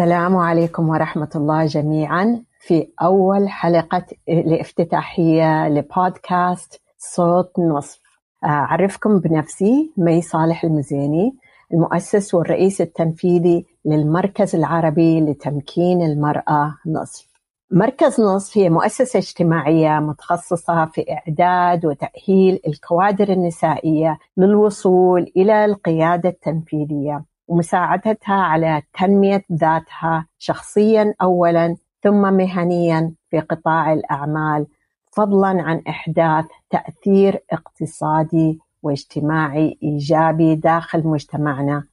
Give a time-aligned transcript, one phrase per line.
[0.00, 2.42] السلام عليكم ورحمة الله جميعا.
[2.60, 8.00] في أول حلقة لافتتاحية لبودكاست صوت نصف.
[8.44, 11.36] أعرفكم بنفسي مي صالح المزيني
[11.72, 17.28] المؤسس والرئيس التنفيذي للمركز العربي لتمكين المرأة نصف.
[17.70, 27.29] مركز نصف هي مؤسسة اجتماعية متخصصة في إعداد وتأهيل الكوادر النسائية للوصول إلى القيادة التنفيذية.
[27.50, 34.66] ومساعدتها على تنمية ذاتها شخصيا أولا ثم مهنيا في قطاع الأعمال
[35.12, 41.84] فضلا عن إحداث تأثير اقتصادي واجتماعي إيجابي داخل مجتمعنا.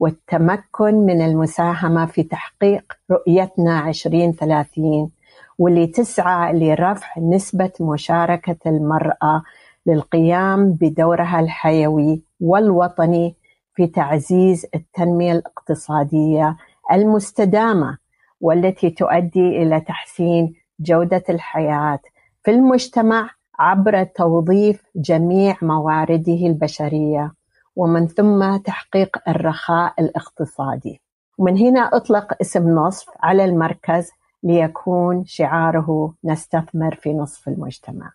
[0.00, 5.10] والتمكن من المساهمة في تحقيق رؤيتنا 2030
[5.58, 9.42] واللي تسعى لرفع نسبة مشاركة المرأة
[9.86, 13.34] للقيام بدورها الحيوي والوطني
[13.80, 16.56] في تعزيز التنمية الاقتصادية
[16.92, 17.98] المستدامة
[18.40, 21.98] والتي تؤدي إلى تحسين جودة الحياة
[22.42, 27.32] في المجتمع عبر توظيف جميع موارده البشرية
[27.76, 31.00] ومن ثم تحقيق الرخاء الاقتصادي.
[31.38, 34.10] ومن هنا أطلق اسم نصف على المركز
[34.42, 38.12] ليكون شعاره نستثمر في نصف المجتمع.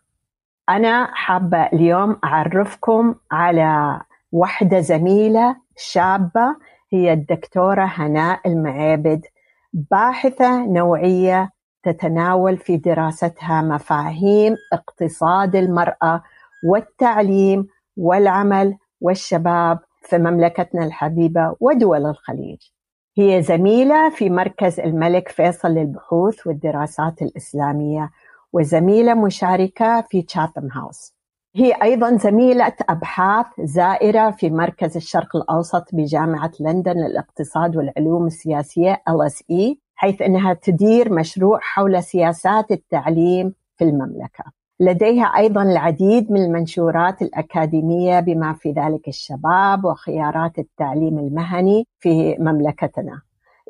[0.70, 4.02] أنا حابة اليوم أعرفكم على
[4.36, 6.56] وحدة زميلة شابة
[6.94, 9.26] هي الدكتورة هناء المعابد
[9.74, 11.52] باحثة نوعية
[11.84, 16.24] تتناول في دراستها مفاهيم اقتصاد المرأة
[16.68, 22.60] والتعليم والعمل والشباب في مملكتنا الحبيبة ودول الخليج.
[23.18, 28.12] هي زميلة في مركز الملك فيصل للبحوث والدراسات الإسلامية
[28.54, 31.15] وزميلة مشاركة في تشاتم هاوس
[31.58, 39.76] هي أيضا زميلة أبحاث زائرة في مركز الشرق الأوسط بجامعة لندن للاقتصاد والعلوم السياسية LSE
[39.96, 44.44] حيث أنها تدير مشروع حول سياسات التعليم في المملكة.
[44.80, 53.22] لديها أيضا العديد من المنشورات الأكاديمية بما في ذلك الشباب وخيارات التعليم المهني في مملكتنا.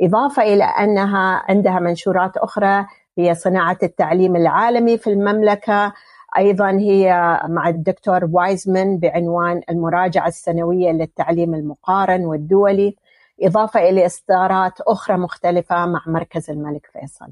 [0.02, 2.86] إضافة إلى أنها عندها منشورات أخرى
[3.18, 5.94] هي صناعة التعليم العالمي في المملكة
[6.38, 12.96] أيضا هي مع الدكتور وايزمان بعنوان المراجعة السنوية للتعليم المقارن والدولي
[13.42, 17.28] إضافة إلى إصدارات أخرى مختلفة مع مركز الملك فيصل.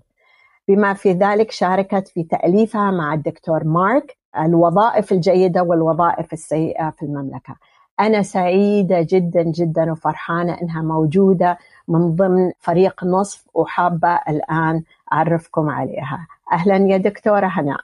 [0.68, 7.56] بما في ذلك شاركت في تأليفها مع الدكتور مارك الوظائف الجيدة والوظائف السيئة في المملكة.
[8.00, 14.84] أنا سعيدة جدا جدا وفرحانة إنها موجودة من ضمن فريق نصف وحابة الآن
[15.14, 16.28] أعرفكم عليها.
[16.52, 17.80] أهلا يا دكتورة هناء.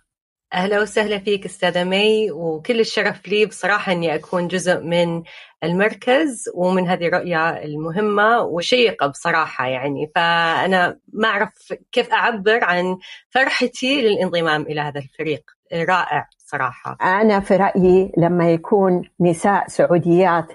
[0.54, 5.24] أهلا وسهلا فيك أستاذة مي وكل الشرف لي بصراحة أني أكون جزء من
[5.64, 10.12] المركز ومن هذه الرؤية المهمة وشيقة بصراحة يعني.
[10.16, 12.98] فأنا ما أعرف كيف أعبر عن
[13.30, 15.44] فرحتي للانضمام إلى هذا الفريق
[15.74, 20.48] رائع صراحة أنا في رأيي لما يكون نساء سعوديات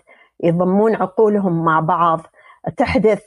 [0.44, 2.27] يضمون عقولهم مع بعض
[2.77, 3.22] تحدث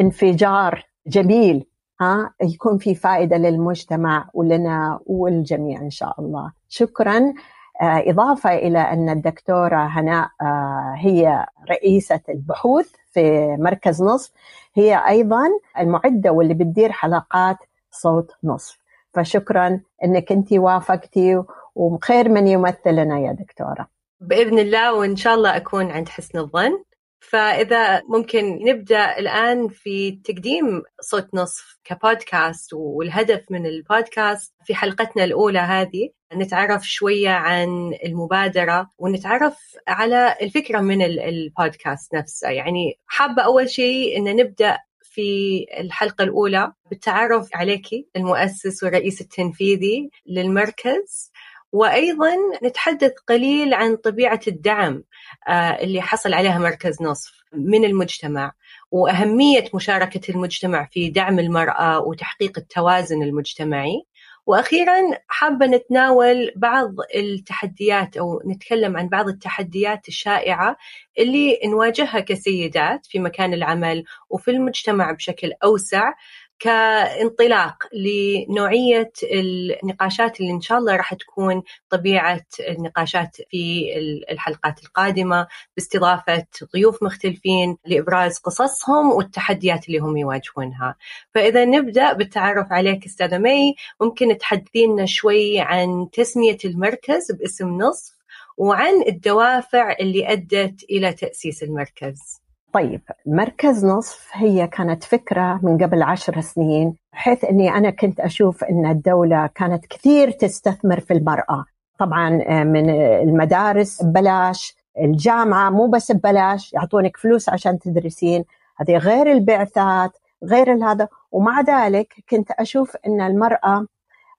[0.00, 1.66] انفجار جميل
[2.00, 6.52] ها يكون في فائدة للمجتمع ولنا والجميع إن شاء الله.
[6.68, 7.34] شكرا.
[7.82, 14.32] آه، إضافة إلى أن الدكتورة هناء آه، هي رئيسة البحوث في مركز نصف
[14.74, 15.48] هي أيضا
[15.78, 17.56] المعدة واللي بتدير حلقات
[17.90, 18.78] صوت نصف.
[19.14, 21.42] فشكرا أنك أنت وافقتي
[21.74, 23.86] وخير من يمثلنا يا دكتورة.
[24.20, 26.82] بإذن الله وإن شاء الله أكون عند حسن الظن.
[27.20, 35.58] فإذا ممكن نبدأ الآن في تقديم صوت نصف كبودكاست والهدف من البودكاست في حلقتنا الأولى
[35.58, 39.56] هذه نتعرف شوية عن المبادرة ونتعرف
[39.88, 42.48] على الفكرة من البودكاست نفسه.
[42.48, 51.32] يعني حابة أول شيء أن نبدأ في الحلقة الأولى بالتعرف عليك المؤسس والرئيس التنفيذي للمركز.
[51.72, 55.02] وأيضا نتحدث قليل عن طبيعة الدعم
[55.48, 58.52] آه، اللي حصل عليها مركز نصف من المجتمع
[58.90, 64.06] وأهمية مشاركة المجتمع في دعم المرأة وتحقيق التوازن المجتمعي.
[64.46, 64.96] وأخيرا
[65.28, 70.76] حابة نتناول بعض التحديات أو نتكلم عن بعض التحديات الشائعة
[71.18, 76.12] اللي نواجهها كسيدات في مكان العمل وفي المجتمع بشكل أوسع.
[76.58, 83.92] كانطلاق لنوعية النقاشات اللي إن شاء الله راح تكون طبيعة النقاشات في
[84.30, 90.96] الحلقات القادمة باستضافة ضيوف مختلفين لإبراز قصصهم والتحديات اللي هم يواجهونها.
[91.34, 98.16] فإذا نبدأ بالتعرف عليك أستاذة مي ممكن تحدثينا شوي عن تسمية المركز باسم نصف
[98.56, 102.45] وعن الدوافع اللي أدت إلى تأسيس المركز.
[102.76, 108.64] طيب مركز نصف هي كانت فكرة من قبل عشر سنين بحيث أني أنا كنت أشوف
[108.64, 111.64] أن الدولة كانت كثير تستثمر في المرأة.
[111.98, 118.44] طبعا آه، من المدارس ببلاش الجامعة مو بس ببلاش يعطونك فلوس عشان تدرسين.
[118.76, 120.10] هذه غير البعثات
[120.44, 121.08] غير هذا.
[121.32, 123.86] ومع ذلك كنت أشوف أن المرأة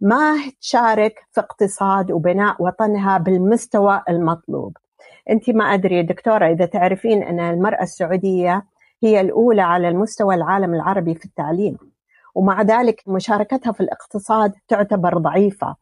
[0.01, 4.77] ما تشارك في اقتصاد وبناء وطنها بالمستوى المطلوب.
[5.29, 8.65] أنت ما أدري دكتورة إذا تعرفين أن المرأة السعودية
[9.03, 11.77] هي الأولى على المستوى العالم العربي في التعليم
[12.35, 15.75] ومع ذلك مشاركتها في الاقتصاد تعتبر ضعيفة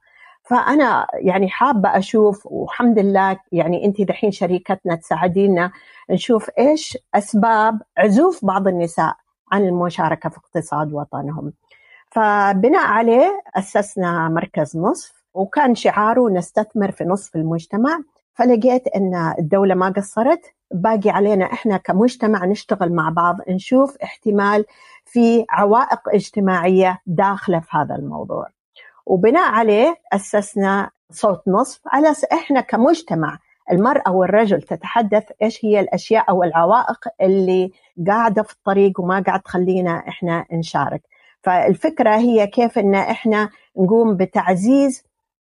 [0.43, 5.71] فأنا يعني حابة أشوف والحمد لله يعني أنت دحين شريكتنا تساعدينا
[6.09, 9.15] نشوف إيش أسباب عزوف بعض النساء
[9.51, 11.53] عن المشاركة في اقتصاد وطنهم.
[12.11, 17.99] فبناء عليه أسسنا مركز نصف وكان شعاره نستثمر في نصف المجتمع
[18.35, 20.41] فلقيت إن الدولة ما قصرت.
[20.71, 24.65] باقي علينا إحنا كمجتمع نشتغل مع بعض نشوف احتمال
[25.05, 28.47] في عوائق اجتماعية داخلة في هذا الموضوع.
[29.05, 33.39] وبناء عليه أسسنا صوت نصف على إحنا كمجتمع
[33.71, 37.71] المرأة والرجل تتحدث إيش هي الأشياء أو العوائق اللي
[38.07, 41.01] قاعدة في الطريق وما قاعد تخلينا إحنا نشارك.
[41.41, 45.03] فالفكرة هي كيف إن إحنا نقوم بتعزيز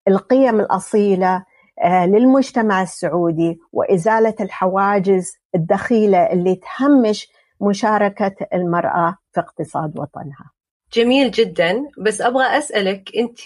[0.09, 1.45] القيم الأصيلة
[1.85, 7.29] للمجتمع السعودي وإزالة الحواجز الدخيلة اللي تهمش
[7.61, 10.51] مشاركة المرأة في اقتصاد وطنها.
[10.93, 13.41] جميل جدا بس أبغى أسألك أنت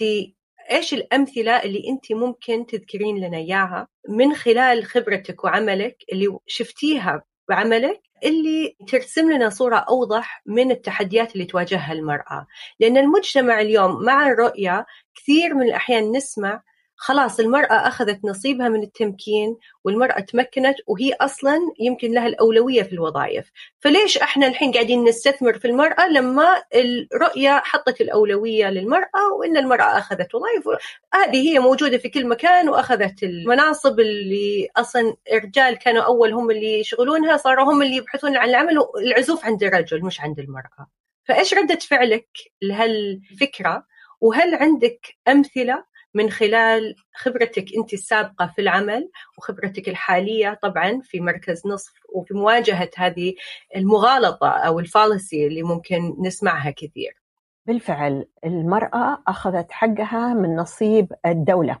[0.71, 8.01] إيش الأمثلة اللي أنت ممكن تذكرين لنا إياها من خلال خبرتك وعملك اللي شفتيها بعملك
[8.23, 12.47] اللي ترسم لنا صورة أوضح من التحديات اللي تواجهها المرأة
[12.79, 14.85] لأن المجتمع اليوم مع الرؤية
[15.15, 16.61] كثير من الأحيان نسمع
[17.03, 23.51] خلاص المرأة أخذت نصيبها من التمكين والمرأة تمكنت وهي أصلا يمكن لها الأولوية في الوظائف.
[23.79, 30.35] فليش إحنا الحين قاعدين نستثمر في المرأة لما الرؤية حطت الأولوية للمرأة وإن المرأة أخذت
[30.35, 30.63] وظائف؟
[31.13, 36.79] هذه هي موجودة في كل مكان وأخذت المناصب اللي أصلا الرجال كانوا أول هم اللي
[36.79, 40.87] يشغلونها صاروا هم اللي يبحثون عن العمل العزوف عند الرجل مش عند المرأة.
[41.23, 42.27] فإيش ردة فعلك
[42.61, 43.85] لهالفكرة؟
[44.21, 51.67] وهل عندك أمثلة من خلال خبرتك أنت السابقة في العمل وخبرتك الحالية طبعا في مركز
[51.67, 53.33] نصف وفي مواجهة هذه
[53.75, 57.21] المغالطة أو الفالسي اللي ممكن نسمعها كثير.
[57.65, 61.77] بالفعل المرأة أخذت حقها من نصيب الدولة.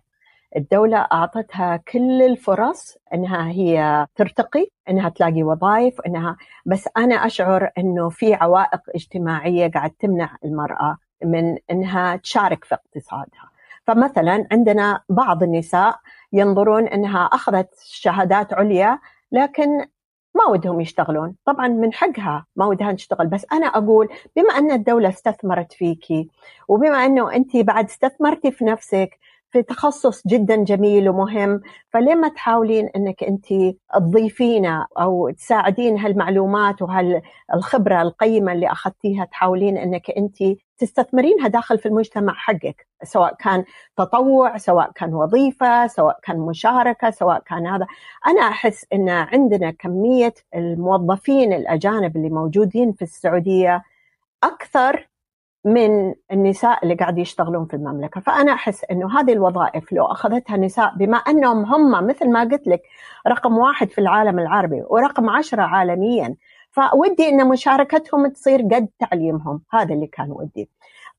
[0.55, 8.09] الدولة أعطتها كل الفرص أنها هي ترتقي أنها تلاقي وظائف أنها بس أنا أشعر أنه
[8.09, 13.50] في عوائق اجتماعية قاعد تمنع المرأة من أنها تشارك في اقتصادها
[13.91, 15.99] فمثلا عندنا بعض النساء
[16.33, 18.99] ينظرون إنها أخذت شهادات عليا
[19.31, 19.77] لكن
[20.35, 21.35] ما ودهم يشتغلون.
[21.45, 23.27] طبعا من حقها ما ودها تشتغل.
[23.27, 26.29] بس أنا أقول بما أن الدولة استثمرت فيكي
[26.67, 29.19] وبما أنه انت بعد استثمرتي في نفسك
[29.51, 33.45] في تخصص جدا جميل ومهم فليه ما تحاولين إنك أنت
[33.93, 40.37] تضيفينا أو تساعدين هالمعلومات وهالخبرة القيمة اللي أخذتيها؟ تحاولين إنك أنت
[40.77, 43.63] تستثمرينها داخل في المجتمع حقك سواء كان
[43.97, 47.87] تطوع سواء كان وظيفة سواء كان مشاركة سواء كان هذا.
[48.27, 53.83] أنا أحس إن عندنا كمية الموظفين الأجانب اللي موجودين في السعودية
[54.43, 55.10] أكثر
[55.65, 60.93] من النساء اللي قاعد يشتغلون في المملكة، فأنا أحس إنه هذه الوظائف لو أخذتها نساء
[60.95, 62.81] بما أنهم هم مثل ما قلت لك
[63.27, 66.35] رقم واحد في العالم العربي ورقم عشرة عالميا،
[66.71, 70.69] فودي إن مشاركتهم تصير قد تعليمهم، هذا اللي كان ودي.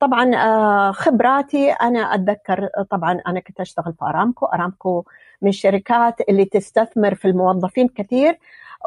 [0.00, 5.04] طبعا آه، خبراتي أنا أتذكر طبعا أنا كنت أشتغل في أرامكو، أرامكو
[5.42, 8.38] من الشركات اللي تستثمر في الموظفين كثير.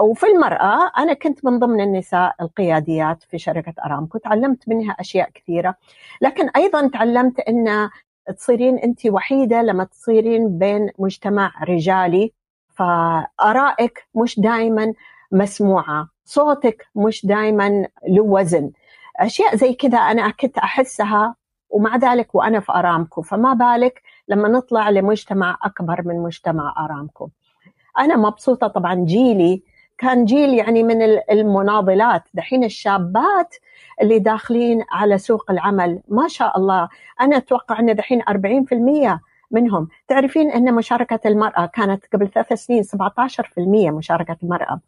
[0.01, 5.75] وفي المرأة أنا كنت من ضمن النساء القياديات في شركة أرامكو تعلمت منها أشياء كثيرة.
[6.21, 7.89] لكن أيضا تعلمت أن
[8.37, 12.33] تصيرين أنت وحيدة لما تصيرين بين مجتمع رجالي
[12.69, 14.93] فآرائك مش دائما
[15.31, 18.71] مسموعة صوتك مش دائما له وزن.
[19.19, 21.35] أشياء زي كذا أنا كنت أحسها
[21.69, 23.21] ومع ذلك وأنا في أرامكو.
[23.21, 27.29] فما بالك لما نطلع لمجتمع أكبر من مجتمع أرامكو.
[27.99, 29.63] أنا مبسوطة طبعا جيلي
[29.97, 32.23] كان جيل يعني من المناضلات.
[32.33, 33.55] دحين الشابات
[34.01, 36.89] اللي داخلين على سوق العمل ما شاء الله.
[37.21, 39.19] أنا أتوقع أن دحين 40%
[39.51, 39.87] منهم.
[40.07, 44.79] تعرفين أن مشاركة المرأة كانت قبل ثلاث سنين 17% مشاركة المرأة.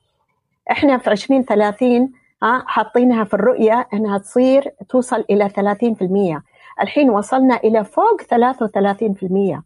[0.71, 2.11] إحنا في 2030
[2.43, 6.41] ها حاطينها في الرؤية أنها تصير توصل إلى 30%
[6.81, 9.61] الحين وصلنا إلى فوق 33%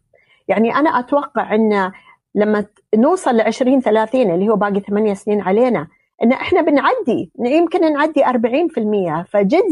[0.47, 1.91] يعني أنا أتوقع أن
[2.35, 5.87] لما نوصل ل 20 30 اللي هو باقي ثمانية سنين علينا
[6.23, 9.63] إن إحنا بنعدي يمكن نعدي 40% فجد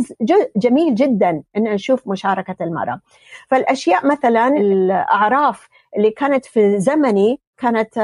[0.55, 2.99] جميل جدا إن نشوف مشاركة المراه
[3.47, 7.97] فالأشياء مثلا الأعراف اللي كانت في زمني كانت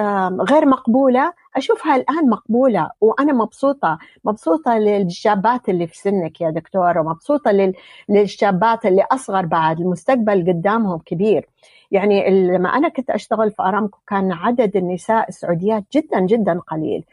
[0.49, 3.97] غير مقبولة أشوفها الآن مقبولة وأنا مبسوطة.
[4.25, 7.73] مبسوطة للشابات اللي في سنك يا دكتور ومبسوطة
[8.09, 11.47] للشابات اللي أصغر بعد المستقبل قدامهم كبير.
[11.95, 17.03] يعني لما أنا كنت أشتغل في أرامكو كان عدد النساء السعوديات جدا جدا قليل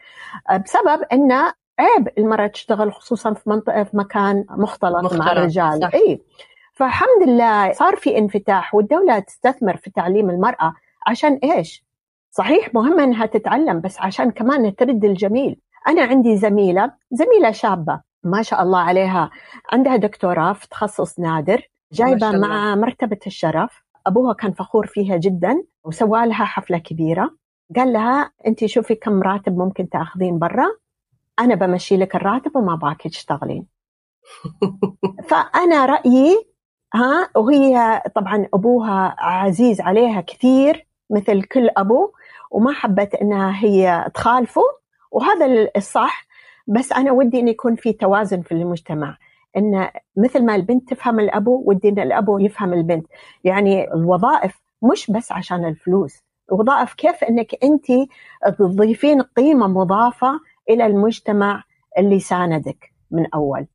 [0.65, 1.31] بسبب إن
[1.79, 5.21] عيب المرأة تشتغل خصوصا في منطقة في مكان مختلط, مختلط.
[5.21, 5.93] مع الرجال صح.
[5.93, 6.21] اي
[6.73, 10.73] فالحمد لله صار في انفتاح والدولة تستثمر في تعليم المرأة
[11.07, 11.83] عشان إيش؟
[12.31, 18.41] صحيح مهم إنها تتعلم بس عشان كمان ترد الجميل أنا عندي زميلة زميلة شابة ما
[18.41, 19.29] شاء الله عليها
[19.71, 26.25] عندها دكتوراه في تخصص نادر جايبة مع مرتبة الشرف أبوها كان فخور فيها جدا وسوى
[26.25, 27.31] لها حفلة كبيرة.
[27.75, 30.67] قال لها أنت شوفي كم راتب ممكن تأخذين برا
[31.39, 33.65] أنا بمشي لك الراتب وما باكي تشتغلين.
[35.29, 36.45] فأنا رأيي
[36.93, 42.11] ها وهي طبعا أبوها عزيز عليها كثير مثل كل أبو
[42.51, 44.61] وما حبت إنها هي تخالفه
[45.11, 46.27] وهذا الصح.
[46.67, 49.17] بس أنا ودي إن يكون في توازن في المجتمع.
[49.57, 53.07] إن مثل ما البنت تفهم الابو ودي ان الابو يفهم البنت.
[53.43, 54.59] يعني الوظائف
[54.91, 56.19] مش بس عشان الفلوس.
[56.51, 57.85] الوظائف كيف إنك أنت
[58.59, 61.63] تضيفين قيمة مضافة إلى المجتمع
[61.97, 63.67] اللي ساندك من أول.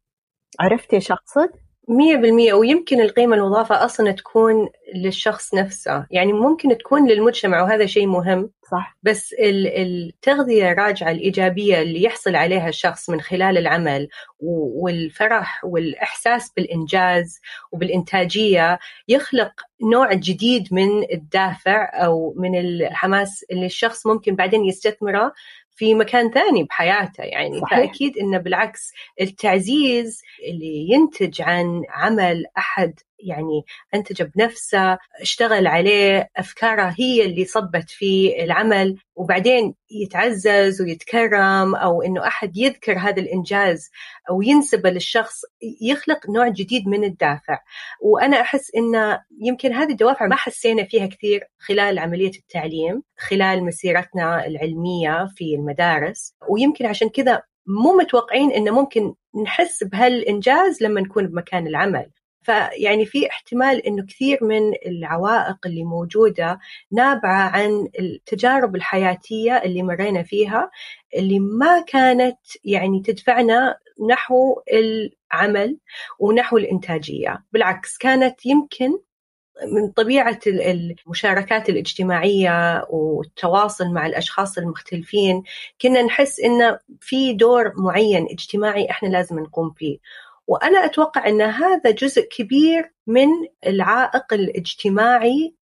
[0.61, 1.51] عرفتي اقصد؟
[1.89, 6.07] مية بالمية ويمكن القيمة المضافة أصلا تكون للشخص نفسه.
[6.11, 8.51] يعني ممكن تكون للمجتمع وهذا شيء مهم.
[8.71, 8.97] صح.
[9.03, 14.09] بس التغذية الراجعة الإيجابية اللي يحصل عليها الشخص من خلال العمل
[14.41, 17.41] والفرح والإحساس بالإنجاز
[17.73, 18.79] وبالإنتاجية
[19.09, 19.53] يخلق
[19.83, 25.33] نوع جديد من الدافع أو من الحماس اللي الشخص ممكن بعدين يستثمره
[25.79, 27.79] في مكان ثاني بحياته يعني صحيح.
[27.79, 36.95] فأكيد إنه بالعكس التعزيز اللي ينتج عن عمل أحد يعني أنتج بنفسه اشتغل عليه أفكاره
[36.99, 43.91] هي اللي صبت في العمل وبعدين يتعزز ويتكرم أو أنه أحد يذكر هذا الإنجاز
[44.31, 45.43] أو ينسبه للشخص
[45.81, 47.59] يخلق نوع جديد من الدافع.
[48.03, 54.47] وأنا أحس أنه يمكن هذه الدوافع ما حسينا فيها كثير خلال عملية التعليم خلال مسيرتنا
[54.47, 56.35] العلمية في المدارس.
[56.49, 62.11] ويمكن عشان كذا مو متوقعين انه ممكن نحس بهالإنجاز لما نكون بمكان العمل.
[62.43, 66.59] فيعني في احتمال إنه كثير من العوائق اللي موجودة
[66.93, 70.71] نابعة عن التجارب الحياتية اللي مرينا فيها
[71.17, 73.79] اللي ما كانت يعني تدفعنا
[74.11, 75.79] نحو العمل
[76.19, 78.99] ونحو الإنتاجية، بالعكس كانت يمكن
[79.73, 85.43] من طبيعة المشاركات الاجتماعية والتواصل مع الأشخاص المختلفين
[85.83, 89.99] كنا نحس إنه في دور معين اجتماعي إحنا لازم نقوم فيه.
[90.49, 93.29] وأنا أتوقع أن هذا جزء كبير من
[93.67, 95.55] العائق الاجتماعي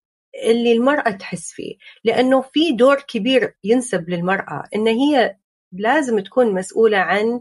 [0.44, 5.36] اللي المرأة تحس فيه لأنه في دور كبير ينسب للمرأة أن هي
[5.72, 7.40] لازم تكون مسؤولة عن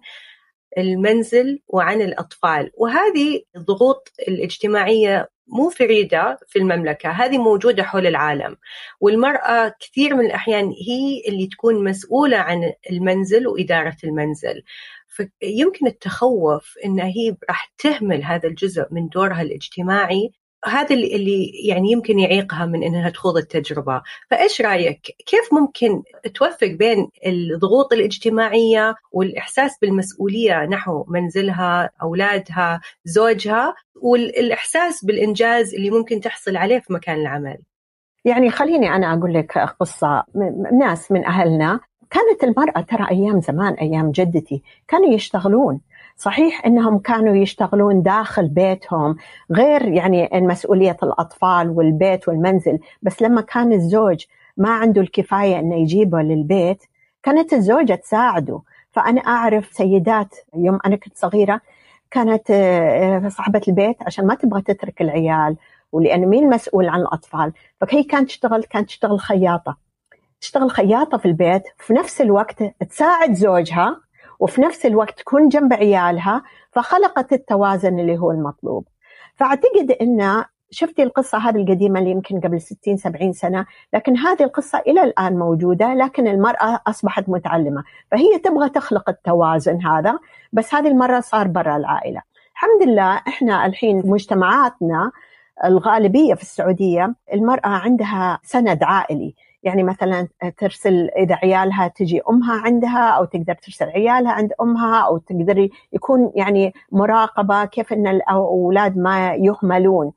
[0.77, 2.71] المنزل وعن الأطفال.
[2.73, 8.57] وهذه الضغوط الاجتماعية مو فريدة في المملكة هذه موجودة حول العالم.
[8.99, 14.63] والمرأة كثير من الأحيان هي اللي تكون مسؤولة عن المنزل وإدارة المنزل.
[15.15, 20.31] فيمكن التخوف إن هي راح تهمل هذا الجزء من دورها الاجتماعي
[20.67, 26.03] هذا اللي يعني يمكن يعيقها من إنها تخوض التجربة، فإيش رأيك؟ كيف ممكن
[26.33, 36.57] توفق بين الضغوط الاجتماعية والإحساس بالمسؤولية نحو منزلها، أولادها، زوجها والإحساس بالإنجاز اللي ممكن تحصل
[36.57, 37.57] عليه في مكان العمل؟
[38.25, 40.23] يعني خليني أنا أقول لك قصه
[40.79, 41.79] ناس من أهلنا
[42.09, 45.79] كانت المرأة ترى أيام زمان أيام جدتي كانوا يشتغلون.
[46.17, 49.15] صحيح إنهم كانوا يشتغلون داخل بيتهم
[49.51, 52.79] غير يعني مسؤولية الأطفال والبيت والمنزل.
[53.01, 54.25] بس لما كان الزوج
[54.57, 56.83] ما عنده الكفاية إنه يجيبه للبيت
[57.23, 58.61] كانت الزوجة تساعده.
[58.91, 61.61] فأنا أعرف سيدات يوم أنا كنت صغيرة
[62.11, 65.55] كانت آه، صاحبة البيت عشان ما تبغى تترك العيال
[65.91, 69.84] ولأن مين مسؤول عن الأطفال؟ فهي كانت تشتغل كانت تشتغل خياطة.
[70.45, 74.01] تشتغل خياطة في البيت في نفس الوقت تساعد زوجها
[74.39, 78.87] وفي نفس الوقت تكون جنب عيالها فخلقت التوازن اللي هو المطلوب.
[79.35, 84.79] فأعتقد أن شفتي القصة هذه القديمة اللي يمكن قبل 60 70 سنة لكن هذه القصة
[84.79, 90.19] إلى الآن موجودة لكن المرأة أصبحت متعلمة فهي تبغى تخلق التوازن هذا
[90.53, 92.21] بس هذه المرة صار برا العائلة.
[92.53, 95.11] الحمد لله إحنا الحين مجتمعاتنا
[95.65, 99.35] الغالبية في السعودية المرأة عندها سند عائلي.
[99.65, 105.17] يعني مثلا ترسل إذا عيالها تجي أمها عندها أو تقدر ترسل عيالها عند أمها أو
[105.17, 110.11] تقدر يكون يعني مراقبة كيف إن الأولاد ما يهملون.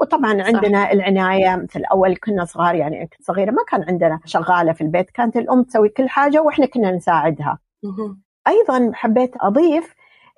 [0.00, 0.90] وطبعا عندنا صح.
[0.90, 5.36] العناية مثل اول كنا صغار يعني كنت صغيرة ما كان عندنا شغالة في البيت كانت
[5.36, 7.58] الأم تسوي كل حاجة وإحنا كنا نساعدها.
[8.48, 9.94] أيضا حبيت أضيف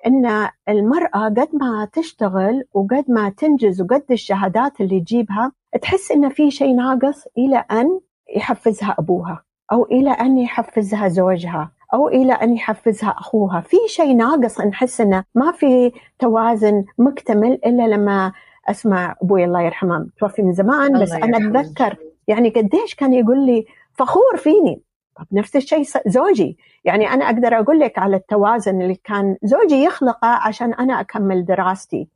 [0.07, 5.51] إن المرأة قد ما تشتغل وقد ما تنجز وقد الشهادات اللي تجيبها
[5.81, 7.99] تحس إن في شيء ناقص إلى أن
[8.35, 13.61] يحفزها أبوها أو إلى أن يحفزها زوجها أو إلى أن يحفزها أخوها.
[13.61, 18.31] في شيء ناقص نحس إنه ما في توازن مكتمل إلا لما
[18.69, 20.07] أسمع أبوي الله يرحمه.
[20.19, 21.95] توفي من زمان بس أنا أتذكر
[22.27, 24.81] يعني قديش كان يقول لي فخور فيني
[25.15, 26.57] طب نفس الشيء زوجي.
[26.85, 32.07] يعني أنا أقدر أقول لك على التوازن اللي كان زوجي يخلقه عشان أنا أكمل دراستي.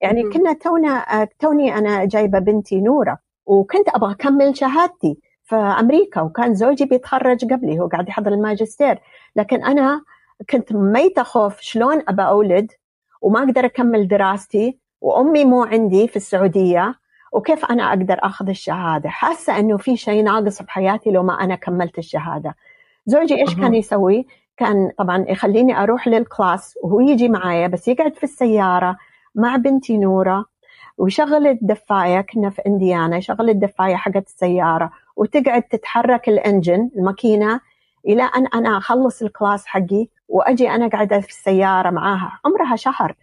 [0.00, 5.18] يعني م- كنا تونا توني أنا جايبة بنتي نورة وكنت أبغى أكمل شهادتي.
[5.54, 8.98] في أمريكا وكان زوجي بيتخرج قبلي هو قاعد يحضر الماجستير.
[9.36, 10.02] لكن أنا
[10.50, 12.72] كنت ميتة خوف شلون أبى أولد؟
[13.22, 16.94] وما أقدر أكمل دراستي وأمي مو عندي في السعودية.
[17.32, 21.98] وكيف أنا أقدر أخذ الشهادة؟ حاسة إنه في شيء ناقص بحياتي لو ما أنا كملت
[21.98, 22.54] الشهادة.
[23.06, 28.14] زوجي إيش كان يسوي؟ كان طبعا يخليني أروح لل class وهو يجي معايا بس يقعد
[28.14, 28.96] في السيارة
[29.34, 30.44] مع بنتي نورة
[30.98, 34.90] ويشغل الدفاية كنا في إنديانا يشغل الدفاية حقت السيارة.
[35.16, 37.60] وتقعد تتحرك ال engine الماكينة
[38.06, 43.14] إلى أن أنا أخلص ال class حقي وأجي أنا قاعدة في السيارة معاها عمرها شهر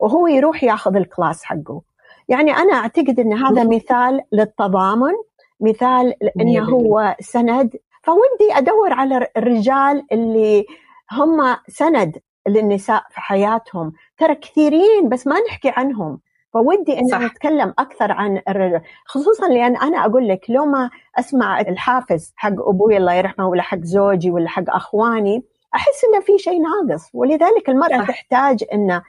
[0.00, 1.82] وهو يروح ياخذ ال class حقه.
[2.28, 5.12] يعني أنا أعتقد إن هذا مثال للتضامن
[5.60, 7.76] مثال انه هو سند.
[8.02, 10.66] فودي أدور على الرجال اللي
[11.12, 13.92] هم سند للنساء في حياتهم.
[14.18, 16.20] ترى كثيرين بس ما نحكي عنهم.
[16.52, 17.20] فودي ان صح.
[17.20, 22.96] نتكلم أكثر عن الرجل خصوصا لأن أنا أقول لك لو ما أسمع الحافز حق أبوي
[22.96, 25.42] الله يرحمه ولا حق زوجي ولا حق أخواني
[25.74, 28.08] أحس إنه في شيء ناقص ولذلك المرأة صح.
[28.08, 29.00] تحتاج إن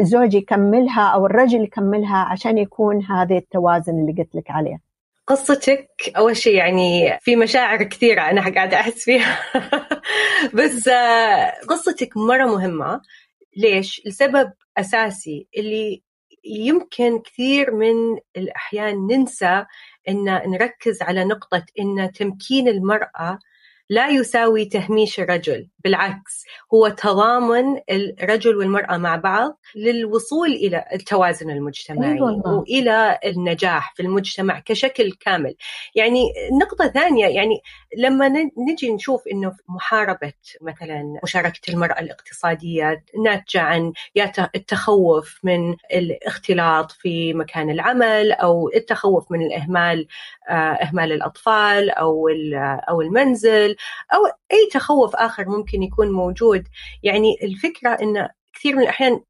[0.00, 4.80] الزوج يكملها أو الرجل يكملها عشان يكون هذا التوازن اللي قلت لك عليه
[5.26, 9.38] قصتك أول شيء يعني في مشاعر كثيرة أنا قاعدة أحس فيها
[10.58, 10.88] بس
[11.68, 13.00] قصتك مرة مهمة
[13.56, 16.02] ليش؟ لسبب أساسي اللي
[16.46, 19.64] يمكن كثير من الأحيان ننسى
[20.08, 23.38] إن نركز على نقطة إن تمكين المرأة
[23.90, 26.44] لا يساوي تهميش الرجل بالعكس
[26.74, 34.58] هو تضامن الرجل والمرأة مع بعض للوصول إلى التوازن المجتمعي أيوة وإلى النجاح في المجتمع
[34.58, 35.54] كشكل كامل.
[35.94, 37.60] يعني نقطة ثانية يعني
[37.98, 38.28] لما
[38.68, 43.92] نجي نشوف أنه محاربة مثلا مشاركة المرأة الاقتصادية ناتجة عن
[44.54, 50.06] التخوف من الاختلاط في مكان العمل أو التخوف من الإهمال
[50.48, 52.28] آه، إهمال الأطفال أو
[52.88, 53.75] أو المنزل
[54.14, 56.64] أو أي تخوف آخر ممكن يكون موجود.
[57.02, 59.20] يعني الفكرة أن كثير من الأحيان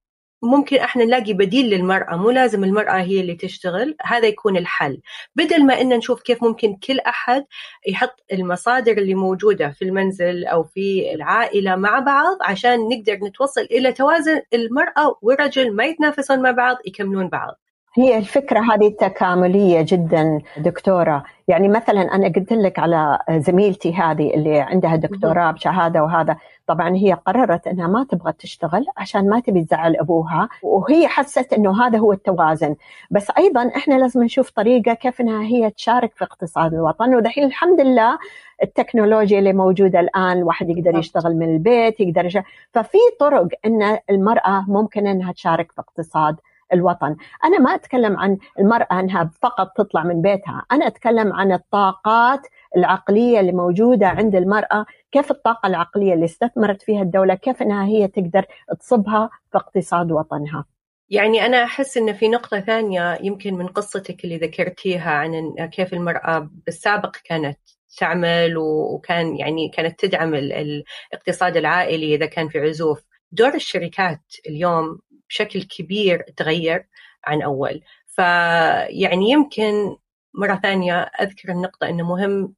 [0.43, 5.01] ممكن إحنا نلاقي بديل للمرأة مو لازم المرأة هي اللي تشتغل هذا يكون الحل.
[5.37, 7.45] بدل ما إن نشوف كيف ممكن كل أحد
[7.89, 13.93] يحط المصادر اللي موجودة في المنزل أو في العائلة مع بعض عشان نقدر نتوصل إلى
[13.93, 17.55] توازن المرأة والرجل ما يتنافسون مع بعض يكملون بعض.
[17.99, 21.25] هي الفكرة هذه تكاملية جدا دكتورة.
[21.49, 26.37] يعني مثلا أنا قلت لك على زميلتي هذه اللي عندها دكتوراه بشهادة وهذا.
[26.67, 31.87] طبعا هي قررت أنها ما تبغى تشتغل عشان ما تبي تزعل أبوها وهي حست أنه
[31.87, 32.77] هذا هو التوازن.
[33.11, 37.15] بس أيضا إحنا لازم نشوف طريقة كيف أنها هي تشارك في اقتصاد الوطن.
[37.15, 38.19] ودحين الحمد لله
[38.63, 44.65] التكنولوجيا اللي موجودة الآن الواحد يقدر يشتغل من البيت يقدر يشتغل ففي طرق أن المرأة
[44.69, 46.37] ممكن أنها تشارك في اقتصاد
[46.73, 47.17] الوطن.
[47.45, 50.65] أنا ما أتكلم عن المرأة أنها فقط تطلع من بيتها.
[50.73, 52.41] أنا أتكلم عن الطاقات
[52.77, 58.09] العقلية اللي موجودة عند المرأة كيف الطاقة العقلية اللي استثمرت فيها الدولة كيف أنها هي
[58.09, 58.45] تقدر
[58.81, 60.65] تصبها في اقتصاد وطنها.
[61.11, 66.51] يعني أنا أحس إن في نقطة ثانية يمكن من قصتك اللي ذكرتيها عن كيف المرأة
[66.67, 67.59] بالسابق كانت
[67.99, 73.03] تعمل وكان يعني كانت تدعم الاقتصاد العائلي إذا كان في عزوف.
[73.33, 74.99] دور الشركات اليوم
[75.29, 76.87] بشكل كبير تغير
[77.25, 77.83] عن أول.
[78.07, 79.97] فيعني يمكن
[80.35, 82.55] مرة ثانية أذكر النقطة أنه مهم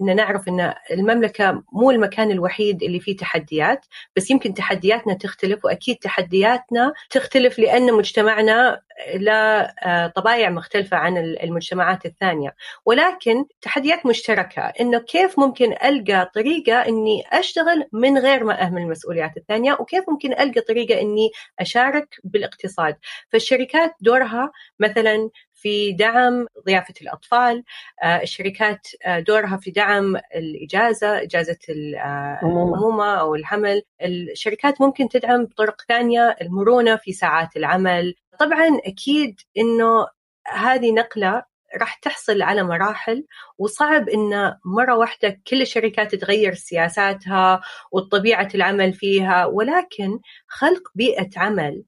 [0.00, 3.86] إن نعرف إن المملكة مو المكان الوحيد اللي فيه تحديات
[4.16, 8.80] بس يمكن تحدياتنا تختلف وأكيد تحدياتنا تختلف لأن مجتمعنا
[9.14, 12.54] لا آه، طبايع مختلفة عن المجتمعات الثانية.
[12.84, 19.36] ولكن تحديات مشتركة إنه كيف ممكن ألقى طريقة إني أشتغل من غير ما أهمل المسؤوليات
[19.36, 22.96] الثانية وكيف ممكن ألقى طريقة إني أشارك بالاقتصاد.
[23.28, 25.30] فالشركات دورها مثلا
[25.60, 27.64] في دعم ضيافة الأطفال.
[28.04, 33.82] الشركات دورها في دعم الإجازة إجازة الأمومة أو الحمل.
[34.02, 38.14] الشركات ممكن تدعم بطرق ثانية المرونة في ساعات العمل.
[38.38, 40.06] طبعا أكيد أنه
[40.46, 41.42] هذه نقلة
[41.80, 43.26] راح تحصل على مراحل
[43.58, 47.60] وصعب إن مرة واحدة كل الشركات تغير سياساتها
[47.92, 49.46] وطبيعة العمل فيها.
[49.46, 50.18] ولكن
[50.48, 51.84] خلق بيئة عمل.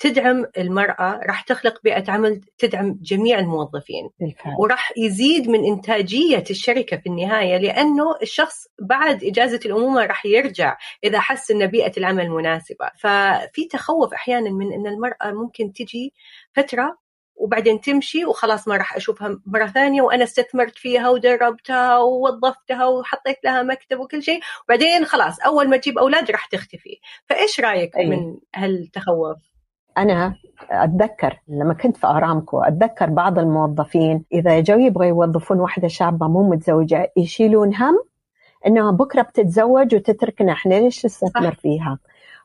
[0.00, 4.10] تدعم المرأة راح تخلق بيئة عمل تدعم جميع الموظفين.
[4.20, 4.54] بالفعل.
[4.58, 11.20] وراح يزيد من إنتاجية الشركة في النهاية لأنه الشخص بعد إجازة الأمومة راح يرجع إذا
[11.20, 12.90] حس أن بيئة العمل مناسبة.
[12.98, 16.14] ففي تخوف أحيانا من أن المرأة ممكن تجي
[16.52, 16.98] فترة
[17.36, 23.62] وبعدين تمشي وخلاص ما راح أشوفها مرة ثانية وأنا استثمرت فيها ودربتها ووظفتها وحطيت لها
[23.62, 24.40] مكتب وكل شيء.
[24.64, 27.00] وبعدين خلاص أول ما تجيب أولاد راح تختفي.
[27.26, 28.06] فإيش رأيك أيه.
[28.06, 29.49] من هالتخوف؟
[30.00, 30.34] أنا
[30.70, 36.50] أتذكر لما كنت في أرامكو أتذكر بعض الموظفين إذا جو يبغوا يوظفون واحدة شابة مو
[36.50, 37.98] متزوجة يشيلون هم
[38.66, 41.98] إنها بكرة بتتزوج وتتركنا إحنا ليش نستثمر فيها؟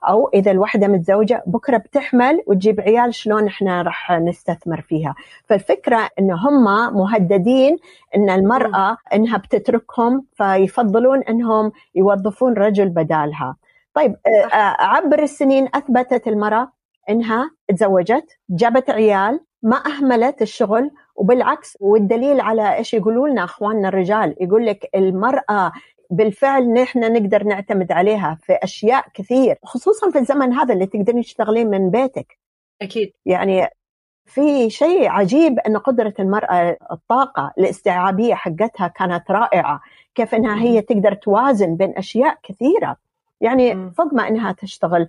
[0.10, 5.16] أو إذا الوحده متزوجة بكرة بتحمل وتجيب عيال شلون إحنا راح نستثمر فيها؟
[5.46, 6.64] فالفكرة إن هم
[6.98, 7.78] مهددين
[8.16, 13.56] إن المرأة إنها بتتركهم فيفضلون إنهم يوظفون رجل بدالها.
[13.94, 16.75] طيب آه، عبر السنين أثبتت المرأة
[17.10, 24.36] إنها تزوجت جابت عيال ما أهملت الشغل وبالعكس والدليل على إيش يقولوا لنا أخواننا الرجال
[24.42, 25.72] يقول لك المرأة
[26.10, 31.70] بالفعل نحن نقدر نعتمد عليها في أشياء كثير خصوصا في الزمن هذا اللي تقدرين تشتغلين
[31.70, 32.40] من بيتك.
[32.82, 33.14] أكيد.
[33.26, 33.70] يعني
[34.26, 39.82] في شيء عجيب إن قدرة المرأة الطاقة الاستيعابية حقتها كانت رائعة
[40.16, 42.98] كيف إنها هي تقدر توازن بين أشياء كثيرة.
[43.42, 45.08] يعني فوق ما إنها تشتغل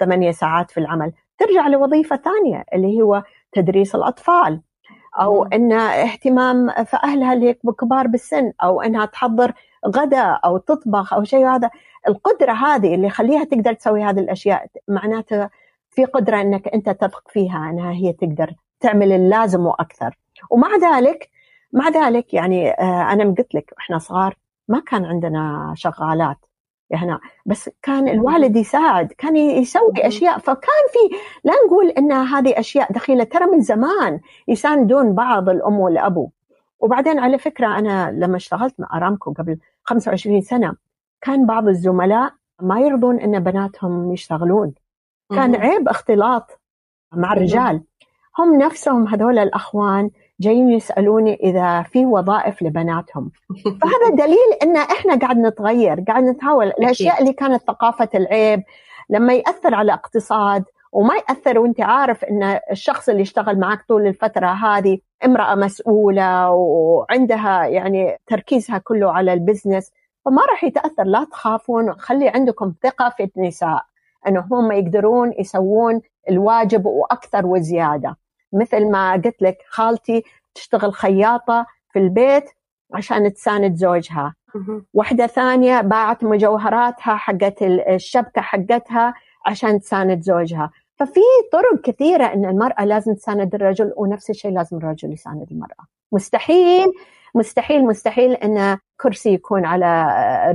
[0.00, 3.22] ثمانية ساعات في العمل ترجع لوظيفة ثانية اللي هو
[3.52, 4.60] تدريس الأطفال
[5.20, 9.52] أو أن اهتمام في أهلها اللي كبار بالسن أو أنها تحضر
[9.86, 11.70] غداء أو تطبخ أو شيء هذا.
[12.08, 15.48] القدرة هذه اللي يخليها تقدر تسوي هذه الأشياء معناته
[15.90, 20.18] في قدرة أنك أنت تثق فيها أنها هي تقدر تعمل اللازم وأكثر.
[20.50, 21.30] ومع ذلك
[21.72, 24.36] مع ذلك يعني آه، أنا قلت لك إحنا صغار
[24.68, 26.49] ما كان عندنا شغالات.
[26.96, 27.20] هنا.
[27.46, 30.38] بس كان الوالد يساعد كان يسوي أشياء.
[30.38, 36.30] فكان في لا نقول إن هذه أشياء دخيلة ترى من زمان يساندون بعض الأم والأبو.
[36.80, 40.74] وبعدين على فكرة أنا لما اشتغلت مع أرامكو قبل 25 سنة
[41.20, 44.74] كان بعض الزملاء ما يرضون إن بناتهم يشتغلون.
[45.30, 46.60] كان عيب اختلاط
[47.12, 47.82] مع الرجال.
[48.38, 53.30] هم نفسهم هذول الأخوان جايين يسألوني إذا في وظائف لبناتهم.
[53.82, 58.62] فهذا دليل إن إحنا قاعد نتغير قاعد نتحول الأشياء اللي كانت ثقافة العيب
[59.10, 64.46] لما يأثر على اقتصاد وما يأثر وأنت عارف إن الشخص اللي اشتغل معك طول الفترة
[64.46, 69.92] هذه امرأة مسؤولة وعندها يعني تركيزها كله على البزنس
[70.24, 71.04] فما راح يتأثر.
[71.04, 73.82] لا تخافون خلي عندكم ثقة في النساء
[74.26, 76.00] انهم هم يقدرون يسوون
[76.30, 78.16] الواجب وأكثر وزيادة.
[78.52, 80.22] مثل ما قلت لك خالتي
[80.54, 82.50] تشتغل خياطة في البيت
[82.94, 84.34] عشان تساند زوجها.
[84.94, 89.14] واحدة ثانية باعت مجوهراتها حقت الشبكة حقتها
[89.46, 90.70] عشان تساند زوجها.
[90.96, 91.20] ففي
[91.52, 95.86] طرق كثيرة أن المرأة لازم تساند الرجل ونفس الشيء لازم الرجل يساند المرأة.
[96.12, 96.92] مستحيل
[97.34, 100.06] مستحيل مستحيل أن كرسي يكون على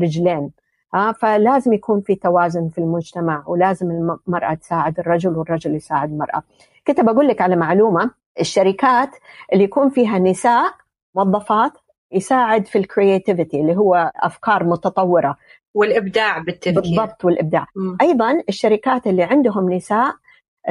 [0.01, 0.51] رجلين.
[0.93, 6.43] ها فلازم يكون في توازن في المجتمع ولازم المرأة تساعد الرجل والرجل يساعد المرأة.
[6.87, 9.09] كنت بقول لك على معلومة الشركات
[9.53, 10.73] اللي يكون فيها نساء
[11.15, 11.71] موظفات
[12.11, 15.37] يساعد في ال creativity اللي هو أفكار متطورة.
[15.73, 16.73] والإبداع بالتفكير.
[16.81, 17.67] بالضبط والإبداع.
[17.75, 17.97] م.
[18.01, 20.15] أيضا الشركات اللي عندهم نساء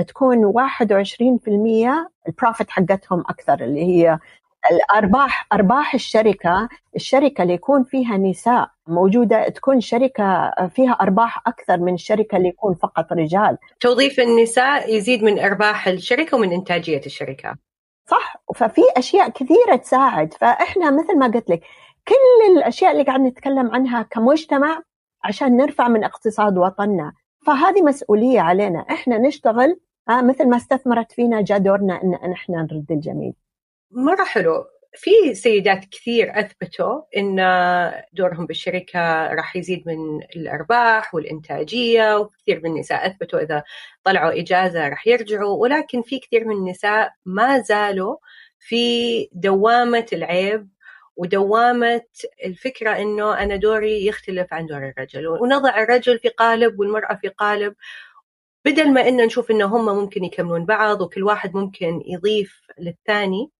[0.08, 4.18] تكون 21% البروفيت حقتهم أكثر اللي هي
[4.70, 11.94] الأرباح أرباح الشركة الشركة اللي يكون فيها نساء موجودة تكون شركة فيها أرباح أكثر من
[11.94, 13.58] الشركة اللي يكون فقط رجال.
[13.80, 17.56] توظيف النساء يزيد من أرباح الشركة ومن إنتاجية الشركة.
[18.06, 18.36] صح.
[18.54, 20.34] ففي أشياء كثيرة تساعد.
[20.34, 21.60] فإحنا مثل ما قلت لك
[22.08, 24.82] كل الأشياء اللي قاعد نتكلم عنها كمجتمع
[25.24, 27.12] عشان نرفع من اقتصاد وطننا.
[27.46, 28.86] فهذه مسؤولية علينا.
[28.90, 33.34] إحنا نشتغل آه مثل ما استثمرت فينا جاء دورنا إن إحنا نرد الجميل
[33.94, 34.64] مرة حلو.
[34.96, 37.36] في سيدات كثير أثبتوا إن
[38.12, 43.62] دورهم بالشركة راح يزيد من الأرباح والإنتاجية وكثير من النساء أثبتوا إذا
[44.04, 45.62] طلعوا إجازة راح يرجعوا.
[45.62, 48.16] ولكن في كثير من النساء ما زالوا
[48.58, 50.68] في دوامة العيب
[51.16, 52.04] ودوامة
[52.44, 55.26] الفكرة إنه أنا دوري يختلف عن دور الرجل.
[55.28, 57.74] ونضع الرجل في قالب والمرأة في قالب.
[58.64, 63.50] بدل ما إن نشوف إنه هم ممكن يكملون بعض وكل واحد ممكن يضيف للثاني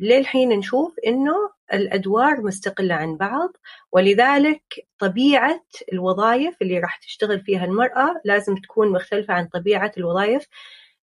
[0.00, 3.56] للحين نشوف إنه الأدوار مستقلة عن بعض
[3.92, 10.46] ولذلك طبيعة الوظائف اللي راح تشتغل فيها المرأة لازم تكون مختلفة عن طبيعة الوظائف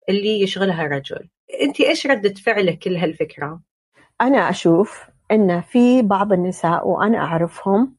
[0.10, 1.30] اللي يشغلها الرجل
[1.62, 3.62] أنت إيش ردة فعلك لهالفكرة؟
[4.22, 7.96] أنا أشوف أن في بعض النساء وأنا أعرفهم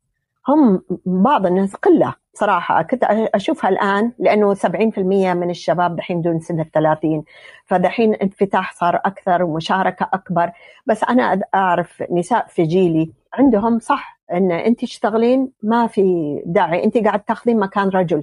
[0.49, 6.61] هم بعض الناس قلة صراحة كنت أشوفها الآن لأنه 70% من الشباب دحين دون سن
[6.61, 7.25] الثلاثين.
[7.67, 10.51] فدحين انفتاح صار أكثر ومشاركة أكبر.
[10.87, 16.85] بس أنا أعرف نساء في جيلي عندهم صح أن أنت تشتغلين ما في داعي.
[16.85, 18.23] أنت قاعد تاخذين مكان رجل.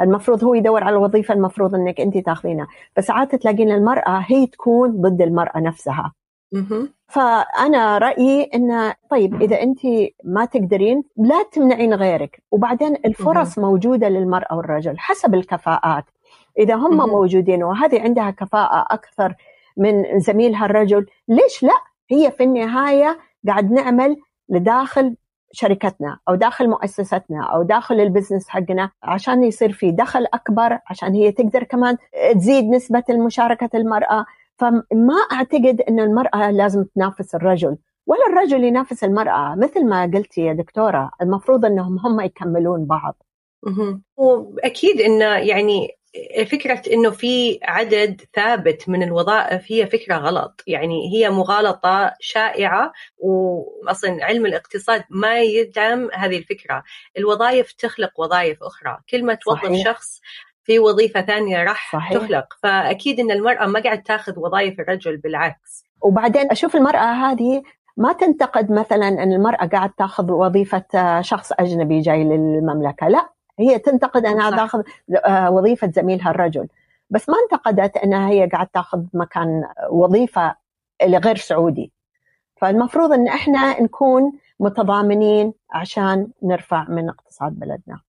[0.00, 2.66] المفروض هو يدور على الوظيفة المفروض أنك أنت تاخذينها.
[2.96, 6.12] بس ساعات تلاقين المرأة هي تكون ضد المرأة نفسها.
[7.08, 9.78] فأنا رأيي انه طيب إذا أنت
[10.24, 12.42] ما تقدرين لا تمنعين غيرك.
[12.50, 16.04] وبعدين الفرص موجودة للمرأة والرجل حسب الكفاءات.
[16.58, 19.34] إذا هم موجودين وهذه عندها كفاءة أكثر
[19.76, 21.74] من زميلها الرجل ليش لا؟
[22.10, 24.16] هي في النهاية قاعد نعمل
[24.48, 25.16] لداخل
[25.52, 31.32] شركتنا أو داخل مؤسستنا أو داخل البزنس حقنا عشان يصير في دخل أكبر عشان هي
[31.32, 31.96] تقدر كمان
[32.34, 34.26] تزيد نسبة مشاركه المرأة.
[34.58, 40.52] فما أعتقد إن المرأة لازم تنافس الرجل ولا الرجل ينافس المرأة مثل ما قلتي يا
[40.52, 43.22] دكتورة المفروض إنهم هم يكملون بعض.
[44.16, 45.88] وأكيد انه يعني
[46.46, 54.24] فكرة إنه في عدد ثابت من الوظائف هي فكرة غلط، يعني هي مغالطة شائعة واصلا
[54.24, 56.82] علم الاقتصاد ما يدعم هذه الفكرة،
[57.18, 60.20] الوظائف تخلق وظائف أخرى، كل ما توظف شخص
[60.64, 62.18] في وظيفة ثانية راح صحيح.
[62.18, 62.46] تخلق.
[62.62, 65.84] فأكيد إن المرأة ما قاعد تاخذ وظائف الرجل بالعكس.
[66.00, 67.62] وبعدين أشوف المرأة هذه
[67.96, 73.08] ما تنتقد مثلا إن المرأة قاعد تاخذ وظيفة شخص أجنبي جاي للمملكة.
[73.08, 74.82] لا هي تنتقد إنها تاخذ
[75.26, 76.68] آه، وظيفة زميلها الرجل.
[77.10, 80.56] بس ما انتقدت إنها هي قاعد تاخذ مكان وظيفة
[81.06, 81.92] لغير سعودي.
[82.56, 88.00] فالمفروض إن إحنا نكون متضامنين عشان نرفع من اقتصاد بلدنا.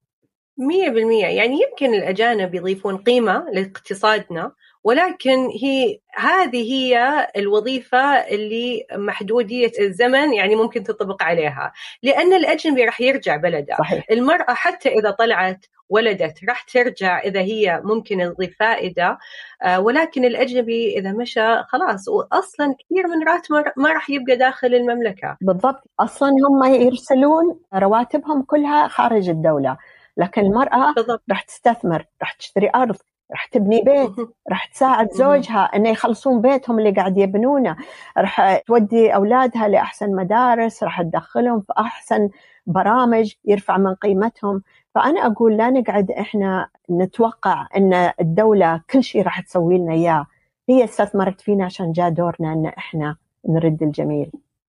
[0.58, 1.26] مية بالمية.
[1.26, 4.52] يعني يمكن الأجانب يضيفون قيمة لاقتصادنا
[4.84, 11.74] ولكن هي هذه هي الوظيفة اللي محدودية الزمن يعني ممكن تطبق عليها.
[12.04, 13.76] لأن الأجنبي راح يرجع بلده.
[13.80, 14.06] صحيح.
[14.12, 19.18] المرأة حتى إذا طلعت ولدت راح ترجع إذا هي ممكن تضيف فائدة.
[19.62, 25.38] آه ولكن الأجنبي إذا مشى خلاص وأصلا كثير من راتبه ما راح يبقى داخل المملكة.
[25.41, 25.84] بالضبط.
[26.00, 29.78] أصلا هم يرسلون رواتبهم كلها خارج الدولة.
[30.17, 30.93] لكن المرأة
[31.30, 32.95] راح تستثمر راح تشتري أرض
[33.32, 34.12] راح تبني بيت
[34.49, 37.75] راح تساعد زوجها إنه يخلصون بيتهم اللي قاعد يبنونه.
[38.17, 42.30] راح تودي أولادها لأحسن مدارس راح تدخلهم في أحسن
[42.65, 44.62] برامج يرفع من قيمتهم.
[44.95, 50.25] فأنا أقول لا نقعد إحنا نتوقع إن الدولة كل شيء راح تسوي لنا إياه.
[50.69, 53.15] هي استثمرت فينا عشان جاء دورنا إن إحنا
[53.49, 54.32] نرد الجميل.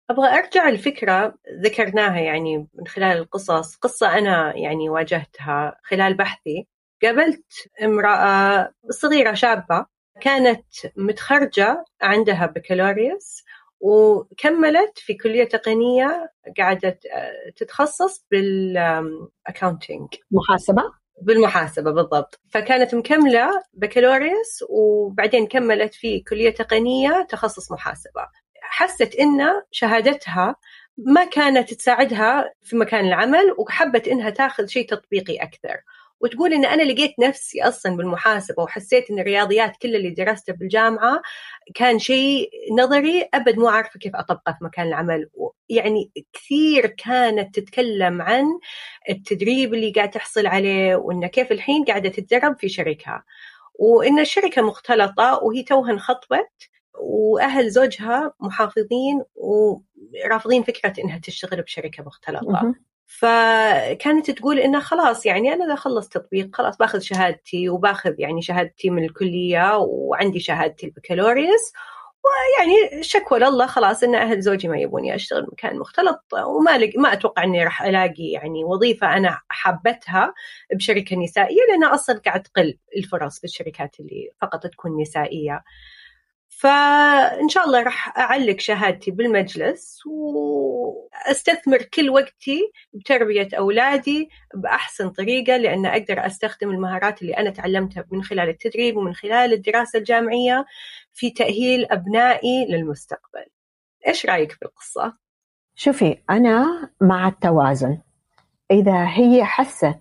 [0.09, 3.75] أبغى أرجع لفكرة ذكرناها يعني من خلال القصص.
[3.75, 6.67] قصة أنا يعني واجهتها خلال بحثي.
[7.03, 7.45] قابلت
[7.83, 9.85] امرأة صغيرة شابة
[10.21, 10.65] كانت
[10.97, 13.43] متخرجة عندها بكالوريوس
[13.79, 16.99] وكملت في كلية تقنية قاعدة
[17.55, 20.83] تتخصص بالأكاونتينج محاسبة؟
[21.21, 22.39] بالمحاسبة بالضبط.
[22.49, 28.27] فكانت مكملة بكالوريوس وبعدين كملت في كلية تقنية تخصص محاسبة.
[28.61, 30.55] حست إن شهادتها
[30.97, 35.77] ما كانت تساعدها في مكان العمل وحبت إنها تاخذ شيء تطبيقي أكثر.
[36.19, 41.21] وتقول إن أنا لقيت نفسي أصلا بالمحاسبة وحسيت إن الرياضيات كل اللي درسته بالجامعة
[41.75, 45.29] كان شيء نظري أبد مو عارفة كيف أطبقه في مكان العمل.
[45.69, 48.45] يعني كثير كانت تتكلم عن
[49.09, 53.23] التدريب اللي قاعد تحصل عليه وإن كيف الحين قاعدة تتدرب في شركة.
[53.79, 62.73] وإن الشركة مختلطة وهي توها انخطبت وأهل زوجها محافظين ورافضين فكرة إنها تشتغل بشركة مختلطة
[63.07, 68.89] فكانت تقول إنه خلاص يعني أنا إذا خلصت تطبيق خلاص باخذ شهادتي وباخذ يعني شهادتي
[68.89, 71.73] من الكلية وعندي شهادتي البكالوريوس
[72.27, 76.97] ويعني شكوى لله خلاص إن أهل زوجي ما يبوني أشتغل مكان مختلط وما لق...
[76.97, 80.33] ما أتوقع إني راح ألاقي يعني وظيفة أنا حابتها
[80.73, 85.63] بشركة نسائية لأن أصلا قاعد تقل الفرص في الشركات اللي فقط تكون نسائية.
[86.59, 95.85] فإن شاء الله راح أعلق شهادتي بالمجلس وأستثمر كل وقتي بتربية أولادي بأحسن طريقة لأن
[95.85, 100.65] أقدر أستخدم المهارات اللي أنا تعلمتها من خلال التدريب ومن خلال الدراسة الجامعية
[101.13, 103.45] في تأهيل أبنائي للمستقبل
[104.07, 105.13] إيش رأيك في القصة؟
[105.75, 107.97] شوفي أنا مع التوازن
[108.71, 109.99] إذا هي حست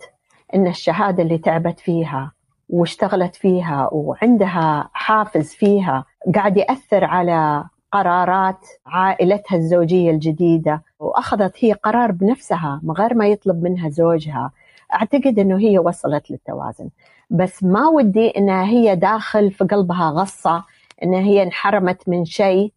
[0.55, 2.33] أن الشهادة اللي تعبت فيها
[2.69, 10.83] واشتغلت فيها وعندها حافز فيها قاعد يأثر على قرارات عائلتها الزوجية الجديدة.
[11.01, 14.51] وأخذت هي قرار بنفسها من غير ما يطلب منها زوجها.
[14.95, 16.89] أعتقد أنه هي وصلت للتوازن.
[17.31, 20.65] بس ما ودي أنها هي داخل في قلبها غصة
[21.03, 22.73] أنها هي انحرمت من شيء.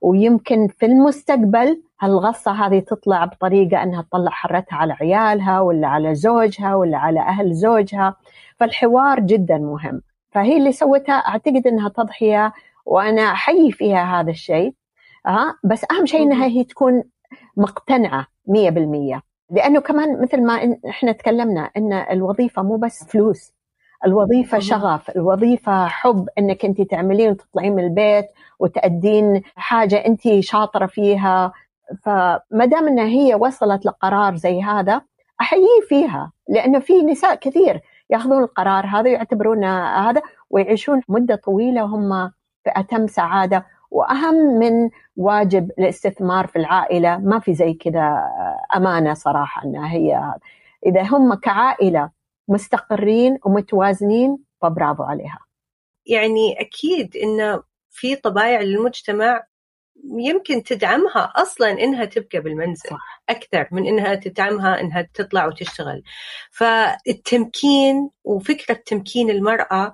[0.00, 6.74] ويمكن في المستقبل هالغصة هذه تطلع بطريقة أنها تطلع حرتها على عيالها ولا على زوجها
[6.74, 8.16] ولا على أهل زوجها.
[8.56, 10.02] فالحوار جدا مهم.
[10.30, 12.52] فهي اللي سوتها أعتقد أنها تضحية
[12.86, 14.74] وأنا أحيي فيها هذا الشيء
[15.26, 17.02] ها بس أهم شيء أنها هي تكون
[18.46, 19.22] مية بالمية.
[19.50, 23.52] لأنه كمان مثل ما إحنا تكلمنا أن الوظيفة مو بس فلوس
[24.06, 28.26] الوظيفة شغف الوظيفة حب أنك أنت تعملين وتطلعين من البيت
[28.58, 31.52] وتأدين حاجة أنت شاطرة فيها.
[32.02, 35.02] فما دام أنها هي وصلت لقرار زي هذا
[35.40, 42.30] أحييه فيها لأنه في نساء كثير يأخذون القرار هذا ويعتبرون هذا ويعيشون مدة طويلة وهم
[42.64, 43.66] في أتم سعادة.
[43.90, 48.28] وأهم من واجب الاستثمار في العائلة ما في زي كذا
[48.76, 50.34] أمانة صراحة أنها هي
[50.86, 52.10] إذا هم كعائلة
[52.48, 55.38] مستقرين ومتوازنين فبرافو عليها.
[56.06, 59.42] يعني أكيد إن في طبايع للمجتمع
[60.18, 63.22] يمكن تدعمها أصلا إنها تبقى بالمنزل صح.
[63.28, 66.02] أكثر من إنها تدعمها إنها تطلع وتشتغل.
[66.50, 69.92] فالتمكين وفكرة تمكين المرأة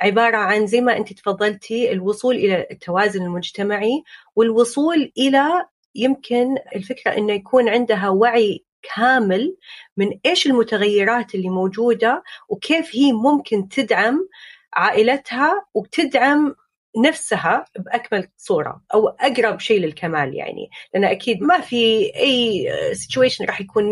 [0.00, 4.02] عبارة عن زي ما انت تفضلتي الوصول إلى التوازن المجتمعي
[4.36, 9.56] والوصول إلى يمكن الفكرة إنه يكون عندها وعي كامل
[9.96, 14.28] من إيش المتغيرات اللي موجودة وكيف هي ممكن تدعم
[14.74, 16.54] عائلتها وتدعم
[16.96, 20.70] نفسها بأكمل صورة أو أقرب شيء للكمال يعني.
[20.94, 23.90] لأن أكيد ما في أي سيتويشن راح يكون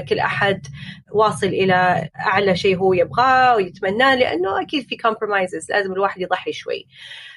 [0.00, 0.66] 100% كل أحد
[1.12, 6.86] واصل إلى أعلى شيء هو يبغاه ويتمناه لأنه أكيد في كومبرومايزز لازم الواحد يضحي شوي.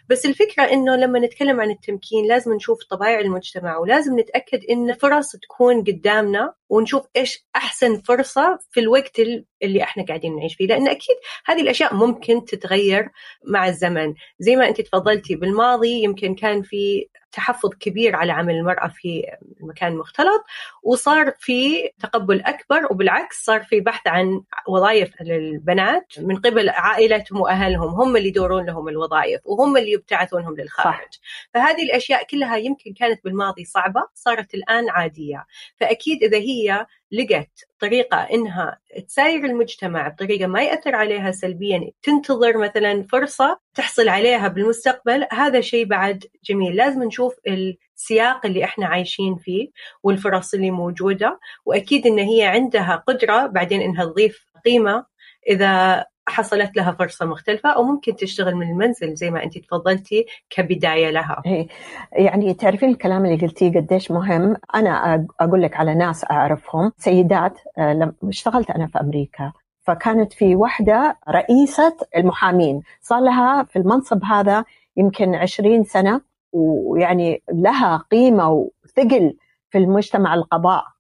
[0.10, 5.36] بس الفكرة إنه لما نتكلم عن التمكين لازم نشوف طبائع المجتمع ولازم نتأكد إن فرص
[5.36, 9.20] تكون قدامنا ونشوف إيش أحسن فرصة في الوقت
[9.64, 10.68] اللي إحنا قاعدين نعيش فيه.
[10.68, 13.10] لأن أكيد هذه الأشياء ممكن تتغير
[13.48, 14.14] مع الزمن.
[14.40, 19.24] زي ما أنت تفضلتي بالماضي يمكن كان في تحفظ كبير على عمل المرأة في
[19.60, 20.44] مكان مختلط
[20.84, 28.02] وصار في تقبل أكبر وبالعكس صار في بحث عن وظائف للبنات من قبل عائلتهم وأهلهم
[28.02, 31.50] هم اللي يدورون لهم الوظائف وهم اللي يبتعثونهم للخارج صح.
[31.54, 35.46] فهذه الأشياء كلها يمكن كانت بالماضي صعبة صارت الآن عادية
[35.78, 37.50] فأكيد إذا هي لقت
[37.80, 45.28] طريقة إنها تساير المجتمع بطريقة ما يأثر عليها سلبيا تنتظر مثلا فرصة تحصل عليها بالمستقبل
[45.32, 46.76] هذا شيء بعد جميل.
[46.76, 49.70] لازم نشوف السياق اللي إحنا عايشين فيه
[50.04, 55.06] والفرص اللي موجودة وأكيد إن هي عندها قدرة بعدين إنها تضيف قيمة.
[55.50, 61.10] إذا حصلت لها فرصة مختلفة أو ممكن تشتغل من المنزل زي ما أنت تفضلتي كبداية
[61.10, 61.42] لها.
[61.46, 61.68] إيه،
[62.12, 66.92] يعني تعرفين الكلام اللي قلتيه قديش مهم؟ أنا أقول لك على ناس أعرفهم.
[66.98, 72.82] سيدات آه، لما اشتغلت أنا في أمريكا فكانت في واحدة رئيسة المحامين.
[73.02, 74.66] صار لها في المنصب هذا
[74.98, 76.22] يمكن عشرين سنة
[76.54, 79.38] ويعني لها قيمة وثقل
[79.70, 80.93] في المجتمع القضاء.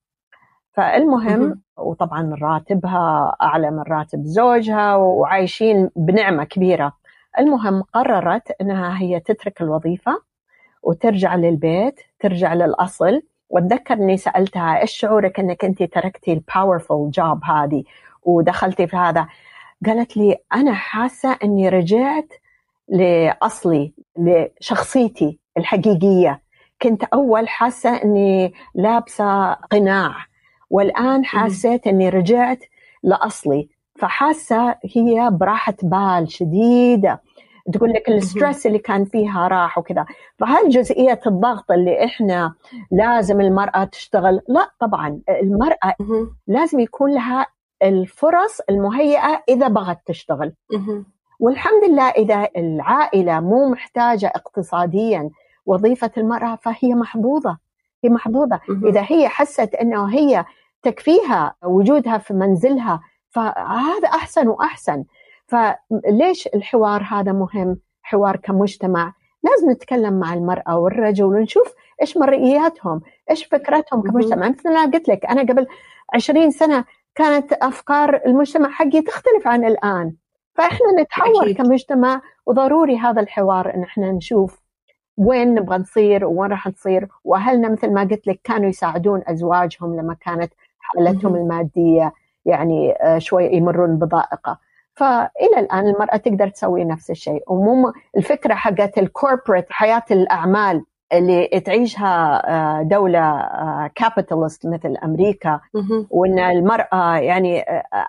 [0.73, 6.93] فالمهم وطبعا راتبها أعلى من راتب زوجها وعايشين بنعمة كبيرة.
[7.39, 10.21] المهم قررت إنها هي تترك الوظيفة
[10.83, 13.21] وترجع للبيت ترجع للأصل.
[13.49, 17.83] وأتذكر إني سألتها إيش شعورك إنك أنت تركتي الباورفul جوب هذه
[18.23, 19.27] ودخلتي في هذا؟
[19.85, 22.33] قالت لي أنا حاسة إني رجعت
[22.87, 26.41] لأصلي لشخصيتي الحقيقية.
[26.81, 30.32] كنت أول حاسة إني لابسة قناع.
[30.73, 32.59] والآن حسيت أني رجعت
[33.03, 33.69] لأصلي.
[33.95, 37.21] فحاسة هي براحة بال شديدة.
[37.73, 40.05] تقول لك الستريس اللي كان فيها راح وكذا.
[40.39, 42.53] فهل جزئية الضغط اللي إحنا
[42.91, 45.19] لازم المرأة تشتغل؟ لا طبعا.
[45.29, 45.93] المرأة
[46.47, 47.47] لازم يكون لها
[47.83, 50.53] الفرص المهيئة إذا بغت تشتغل.
[51.39, 55.29] والحمد لله إذا العائلة مو محتاجة اقتصاديا
[55.65, 57.57] وظيفة المرأة فهي محظوظة
[58.03, 60.45] هي محظوظة إذا هي حست أنه هي
[60.83, 65.03] تكفيها وجودها في منزلها فهذا أحسن وأحسن.
[65.47, 69.13] فليش الحوار هذا مهم؟ حوار كمجتمع.
[69.43, 74.49] لازم نتكلم مع المرأة والرجل ونشوف إيش مرئياتهم إيش فكرتهم كمجتمع.
[74.49, 75.67] مثل ما قلت لك أنا قبل
[76.13, 80.13] عشرين سنة كانت أفكار المجتمع حقي تختلف عن الآن.
[80.55, 81.57] فإحنا نتحول أكيد.
[81.57, 84.61] كمجتمع وضروري هذا الحوار إن إحنا نشوف
[85.17, 87.07] وين نبغى نصير وين راح نصير.
[87.23, 90.53] وأهلنا مثل ما قلت لك كانوا يساعدون أزواجهم لما كانت
[90.95, 92.13] حالتهم المادية
[92.45, 94.59] يعني آه، شوي يمرون بضائقة.
[94.95, 97.43] فإلى الآن المرأة تقدر تسوي نفس الشيء.
[97.47, 100.83] ومو الفكرة حقت الكوربريت حياة الأعمال
[101.13, 103.49] اللي تعيشها آه، دولة
[103.95, 105.59] كابيتالست مثل أمريكا
[106.09, 107.59] وأن المرأة يعني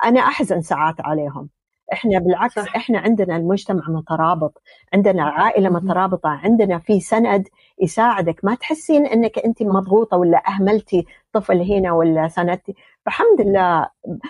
[0.04, 1.48] أنا أحزن ساعات عليهم.
[1.94, 2.76] إحنا بالعكس صح.
[2.76, 4.62] إحنا عندنا المجتمع مترابط
[4.94, 7.48] عندنا عائلة مترابطة عندنا في سند
[7.82, 8.44] يساعدك.
[8.44, 12.74] ما تحسين إنك أنت مضغوطة ولا أهملتي طفل هنا ولا سندتي.
[13.04, 13.88] فالحمد لله.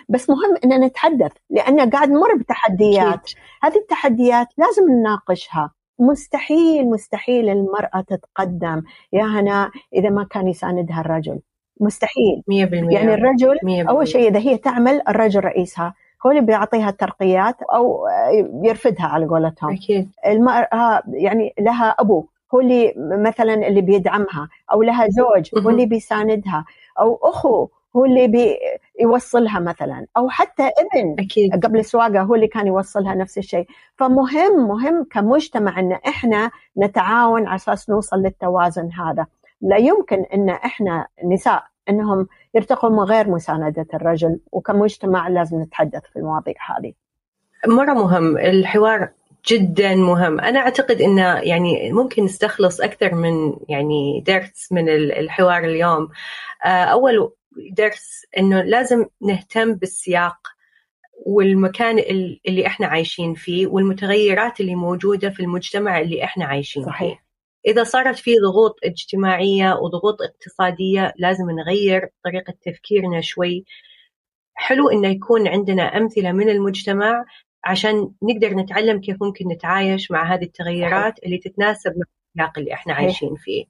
[0.08, 3.30] بس مهم ان نتحدث لأن قاعد نمر بتحديات.
[3.62, 5.70] هذه التحديات لازم نناقشها.
[5.98, 8.82] مستحيل مستحيل المرأة تتقدم.
[9.12, 11.40] يا هنا إذا ما كان يساندها الرجل.
[11.80, 12.42] مستحيل.
[12.48, 13.88] 100% يعني الرجل 100%.
[13.88, 15.94] أول شيء إذا هي تعمل الرجل رئيسها.
[16.26, 18.06] هو اللي بيعطيها الترقيات أو
[18.62, 19.70] يرفدها على قولتهم.
[19.70, 20.08] أكيد.
[20.26, 26.64] المرأة يعني لها أبو هو اللي مثلا اللي بيدعمها أو لها زوج هو اللي بيساندها
[27.00, 28.56] أو أخو هو اللي
[28.98, 31.64] بيوصلها مثلا أو حتى ابن أكيد.
[31.64, 33.66] قبل السواقة هو اللي كان يوصلها نفس الشيء.
[33.96, 39.26] فمهم مهم كمجتمع إن إحنا نتعاون على أساس نوصل للتوازن هذا.
[39.60, 46.18] لا يمكن إن إحنا نساء إنهم يرتقوا من غير مساندة الرجل وكمجتمع لازم نتحدث في
[46.18, 46.92] المواضيع هذه
[47.66, 49.08] مرة مهم الحوار
[49.46, 56.08] جدا مهم أنا أعتقد أنه يعني ممكن نستخلص أكثر من يعني درس من الحوار اليوم
[56.64, 57.32] آه، أول
[57.72, 60.36] درس أنه لازم نهتم بالسياق
[61.26, 61.98] والمكان
[62.48, 67.18] اللي إحنا عايشين فيه والمتغيرات اللي موجودة في المجتمع اللي إحنا عايشين صحيح.
[67.18, 67.23] فيه.
[67.66, 73.64] إذا صارت في ضغوط اجتماعية وضغوط اقتصادية لازم نغير طريقة تفكيرنا شوي.
[74.54, 77.24] حلو إنه يكون عندنا أمثلة من المجتمع
[77.64, 82.04] عشان نقدر نتعلم كيف ممكن نتعايش مع هذه التغيرات اللي تتناسب مع
[82.44, 83.64] السياق اللي إحنا عايشين فيه.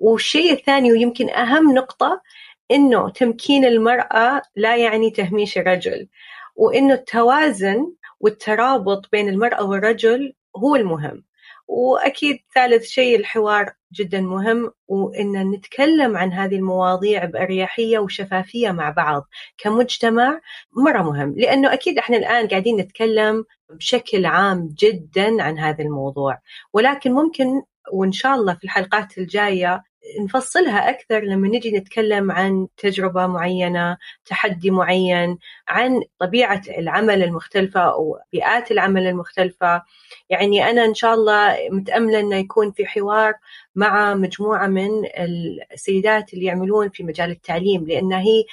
[0.00, 2.22] والشيء الثاني ويمكن أهم نقطة
[2.70, 6.08] إنه تمكين المرأة لا يعني تهميش الرجل
[6.56, 11.24] وإنه التوازن والترابط بين المرأة والرجل هو المهم.
[11.68, 19.28] وأكيد ثالث شيء الحوار جدا مهم وإن نتكلم عن هذه المواضيع بأريحية وشفافية مع بعض
[19.58, 20.40] كمجتمع
[20.76, 26.38] مرة مهم لأنه أكيد إحنا الآن قاعدين نتكلم بشكل عام جدا عن هذا الموضوع.
[26.72, 27.62] ولكن ممكن
[27.92, 29.82] وإن شاء الله في الحلقات الجاية
[30.20, 33.96] نفصلها أكثر لما نجي نتكلم عن تجربة معينة
[34.26, 35.38] تحدي معين
[35.68, 39.82] عن طبيعة العمل المختلفة أو بيئات العمل المختلفة
[40.30, 43.34] يعني أنا إن شاء الله متأملة أنه يكون في حوار
[43.74, 44.90] مع مجموعة من
[45.72, 48.44] السيدات اللي يعملون في مجال التعليم لأن هي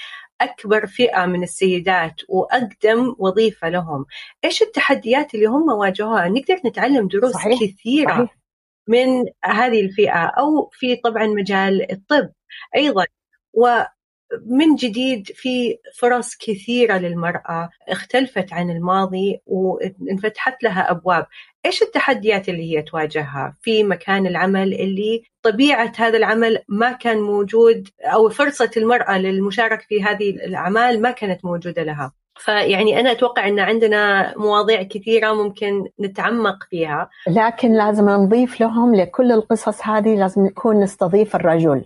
[0.41, 4.05] أكبر فئة من السيدات وأقدم وظيفة لهم
[4.43, 7.59] إيش التحديات اللي هم واجهوها نقدر نتعلم دروس صحيح.
[7.63, 8.40] كثيرة صحيح.
[8.87, 12.29] من هذه الفئة أو في طبعا مجال الطب
[12.75, 13.05] أيضا.
[13.53, 21.27] ومن جديد في فرص كثيرة للمرأة اختلفت عن الماضي وانفتحت لها أبواب.
[21.65, 27.89] إيش التحديات اللي هي تواجهها في مكان العمل اللي طبيعة هذا العمل ما كان موجود
[28.01, 33.59] أو فرصة المرأة للمشاركة في هذه الأعمال ما كانت موجودة لها؟ فيعني أنا أتوقع أن
[33.59, 37.09] عندنا مواضيع كثيرة ممكن نتعمق فيها.
[37.27, 41.85] لكن لازم نضيف لهم لكل القصص هذه لازم نكون نستضيف الرجل.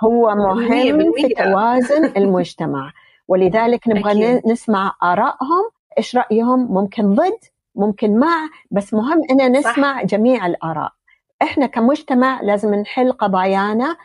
[0.00, 2.92] هو مهم في توازن المجتمع.
[3.28, 4.46] ولذلك نبغى أكيد.
[4.46, 7.38] نسمع آرائهم إيش رأيهم؟ ممكن ضد
[7.74, 10.04] ممكن مع بس مهم أن نسمع صح.
[10.04, 10.92] جميع الآراء.
[11.42, 13.96] إحنا كمجتمع لازم نحل قضايانا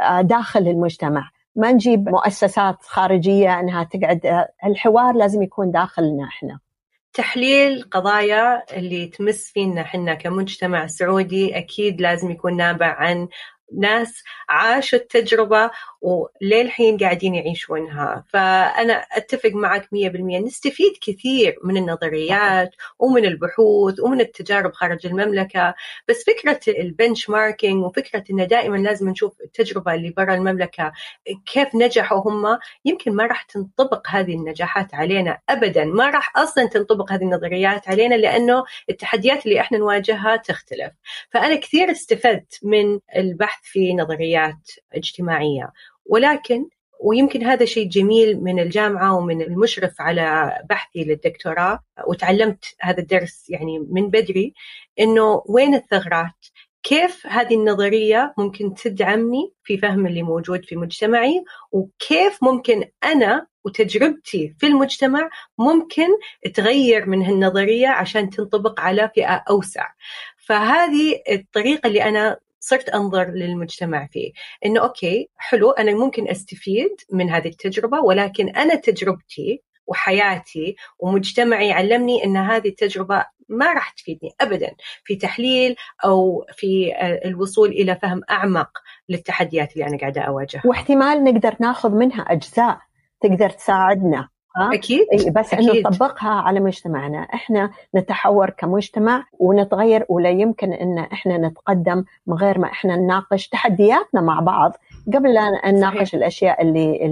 [0.00, 1.30] آه، داخل المجتمع.
[1.56, 6.58] ما نجيب مؤسسات خارجية إنها تقعد الحوار لازم يكون داخلنا إحنا.
[7.12, 13.28] تحليل قضايا اللي تمس فينا إحنا كمجتمع سعودي أكيد لازم يكون نابع عن
[13.78, 18.24] ناس عاشوا التجربة وللحين قاعدين يعيشونها.
[18.28, 25.74] فأنا أتفق معك 100% نستفيد كثير من النظريات ومن البحوث ومن التجارب خارج المملكة.
[26.08, 30.92] بس فكرة البنش ماركينج وفكرة أنه دائما لازم نشوف التجربة اللي برا المملكة
[31.46, 35.84] كيف نجحوا هم؟ يمكن ما راح تنطبق هذه النجاحات علينا أبدا.
[35.84, 40.92] ما راح أصلا تنطبق هذه النظريات علينا لأنه التحديات اللي إحنا نواجهها تختلف.
[41.30, 45.72] فأنا كثير استفدت من البحث في نظريات اجتماعية.
[46.06, 46.68] ولكن
[47.00, 53.78] ويمكن هذا شيء جميل من الجامعة ومن المشرف على بحثي للدكتوراه وتعلمت هذا الدرس يعني
[53.78, 54.54] من بدري
[55.00, 56.46] إنه وين الثغرات؟
[56.82, 64.54] كيف هذه النظرية ممكن تدعمني في فهم اللي موجود في مجتمعي؟ وكيف ممكن أنا وتجربتي
[64.58, 66.08] في المجتمع ممكن
[66.54, 69.86] تغير من هالنظرية عشان تنطبق على فئة أوسع؟
[70.46, 74.32] فهذه الطريقة اللي أنا صرت أنظر للمجتمع فيه
[74.64, 82.24] إنه أوكي حلو أنا ممكن أستفيد من هذه التجربة ولكن أنا تجربتي وحياتي ومجتمعي علمني
[82.24, 86.92] إن هذه التجربة ما راح تفيدني ابدا في تحليل أو في
[87.24, 88.70] الوصول إلى فهم أعمق
[89.08, 90.62] للتحديات اللي أنا قاعدة أواجهها.
[90.64, 92.78] واحتمال نقدر ناخذ منها أجزاء
[93.20, 95.70] تقدر تساعدنا أكيد أي بس أكيد.
[95.70, 97.18] انه نطبقها على مجتمعنا.
[97.18, 104.20] إحنا نتحور كمجتمع ونتغير ولا يمكن إن إحنا نتقدم من غير ما إحنا نناقش تحدياتنا
[104.20, 104.76] مع بعض.
[105.14, 107.06] قبل لا نناقش الأشياء اللي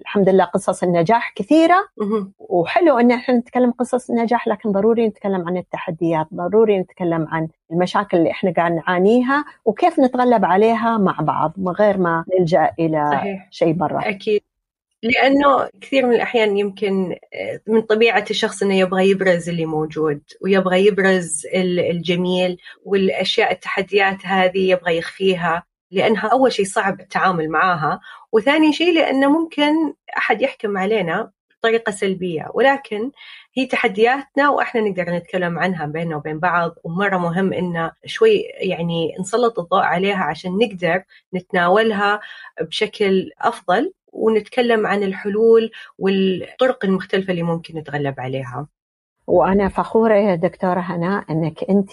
[0.00, 1.88] الحمد لله قصص النجاح كثيرة.
[2.38, 8.16] وحلو إن إحنا نتكلم قصص النجاح لكن ضروري نتكلم عن التحديات ضروري نتكلم عن المشاكل
[8.16, 13.48] اللي إحنا قاعد نعانيها وكيف نتغلب عليها مع بعض من غير ما نلجأ إلى صحيح.
[13.50, 14.08] شيء برا.
[14.08, 14.42] أكيد.
[15.02, 20.86] لأنه كثير من الأحيان يمكن آه، من طبيعة الشخص إنه يبغى يبرز اللي موجود ويبغى
[20.86, 28.00] يبرز الجميل والأشياء التحديات هذه يبغى يخفيها لأنها أول شيء صعب التعامل معاها.
[28.32, 33.10] وثاني شيء لأنه ممكن أحد يحكم علينا بطريقة سلبية ولكن
[33.54, 36.74] هي تحدياتنا وإحنا نقدر نتكلم عنها بيننا وبين بعض.
[36.84, 41.02] ومرة مهم إن شوي يعني نسلط الضوء عليها عشان نقدر
[41.34, 42.20] نتناولها
[42.60, 43.92] بشكل أفضل.
[44.12, 48.66] ونتكلم عن الحلول والطرق المختلفة اللي ممكن نتغلب عليها.
[49.26, 51.90] وأنا فخورة يا دكتورة هناء أنك أنت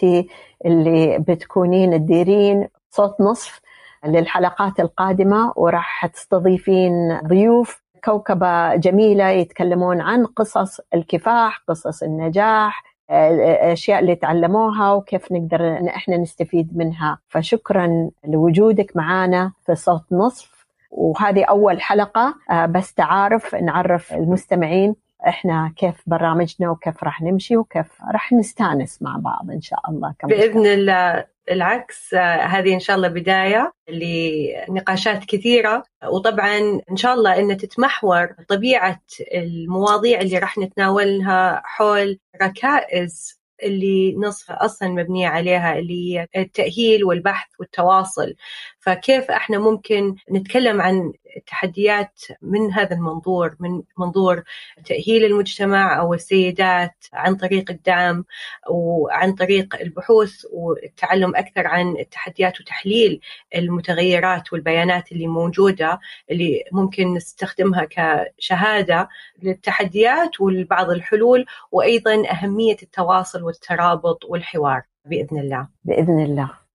[0.65, 3.61] اللي بتكونين تديرين صوت نصف
[4.05, 14.15] للحلقات القادمة وراح تستضيفين ضيوف كوكبة جميلة يتكلمون عن قصص الكفاح قصص النجاح الاشياء اللي
[14.15, 17.18] تعلموها وكيف نقدر إن إحنا نستفيد منها.
[17.28, 20.57] فشكرا لوجودك معنا في صوت نصف.
[20.91, 22.35] وهذه أول حلقة.
[22.49, 24.95] آه، بس تعارف نعرف المستمعين
[25.27, 30.39] إحنا كيف برامجنا وكيف راح نمشي وكيف راح نستانس مع بعض إن شاء الله كمشتغل.
[30.39, 31.25] بإذن الله.
[31.51, 35.83] العكس آه، هذه إن شاء الله بداية لنقاشات كثيرة.
[36.05, 38.99] وطبعا إن شاء الله ان تتمحور طبيعة
[39.33, 47.47] المواضيع اللي راح نتناولها حول ركائز اللي نصف أصلا مبنية عليها اللي هي التأهيل والبحث
[47.60, 48.34] والتواصل.
[48.80, 54.43] فكيف إحنا ممكن نتكلم عن التحديات من هذا المنظور من منظور
[54.85, 58.25] تأهيل المجتمع أو السيدات عن طريق الدعم
[58.69, 63.21] وعن طريق البحوث والتعلم أكثر عن التحديات وتحليل
[63.55, 65.99] المتغيرات والبيانات اللي موجودة
[66.31, 69.09] اللي ممكن نستخدمها كشهادة
[69.43, 75.67] للتحديات ولبعض الحلول وأيضا أهمية التواصل والترابط والحوار بإذن الله.
[75.83, 76.66] بإذن الله.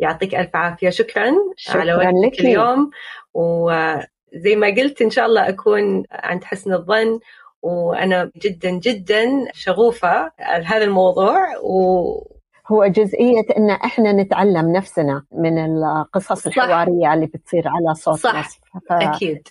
[0.00, 0.90] يعطيك ألف عافية.
[0.90, 2.90] شكرا, شكرا على وقتك اليوم.
[3.34, 7.20] وزي ما قلت إن شاء الله أكون عند حسن الظن.
[7.62, 11.58] وأنا جدا جدا شغوفة هذا الموضوع.
[11.62, 12.30] و
[12.72, 16.46] هو جزئية إن إحنا نتعلم نفسنا من القصص صح.
[16.46, 18.48] الحوارية اللي بتصير على صوت صح.
[18.88, 18.92] ف...
[18.92, 19.48] أكيد.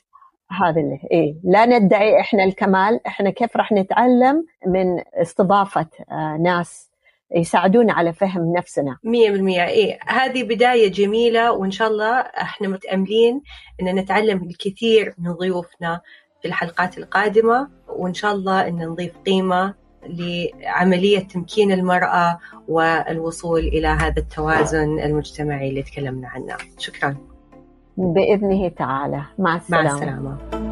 [0.51, 1.35] هذا اللي إيه.
[1.43, 3.07] لا ندعي إحنا الكمال.
[3.07, 6.88] إحنا كيف راح نتعلم من استضافة آه، ناس
[7.35, 8.97] يساعدونا على فهم نفسنا.
[9.03, 9.07] 100%
[9.67, 13.41] إيه هذه بداية جميلة وإن شاء الله إحنا متأملين
[13.81, 16.01] أن نتعلم الكثير من ضيوفنا
[16.41, 19.73] في الحلقات القادمة وإن شاء الله أن نضيف قيمة
[20.03, 26.57] لعملية تمكين المرأة والوصول إلى هذا التوازن المجتمعي اللي تكلمنا عنه.
[26.77, 27.15] شكرا.
[27.97, 29.21] بإذنه تعالى.
[29.39, 29.89] مع السلامة.
[29.89, 30.68] مع السلامة.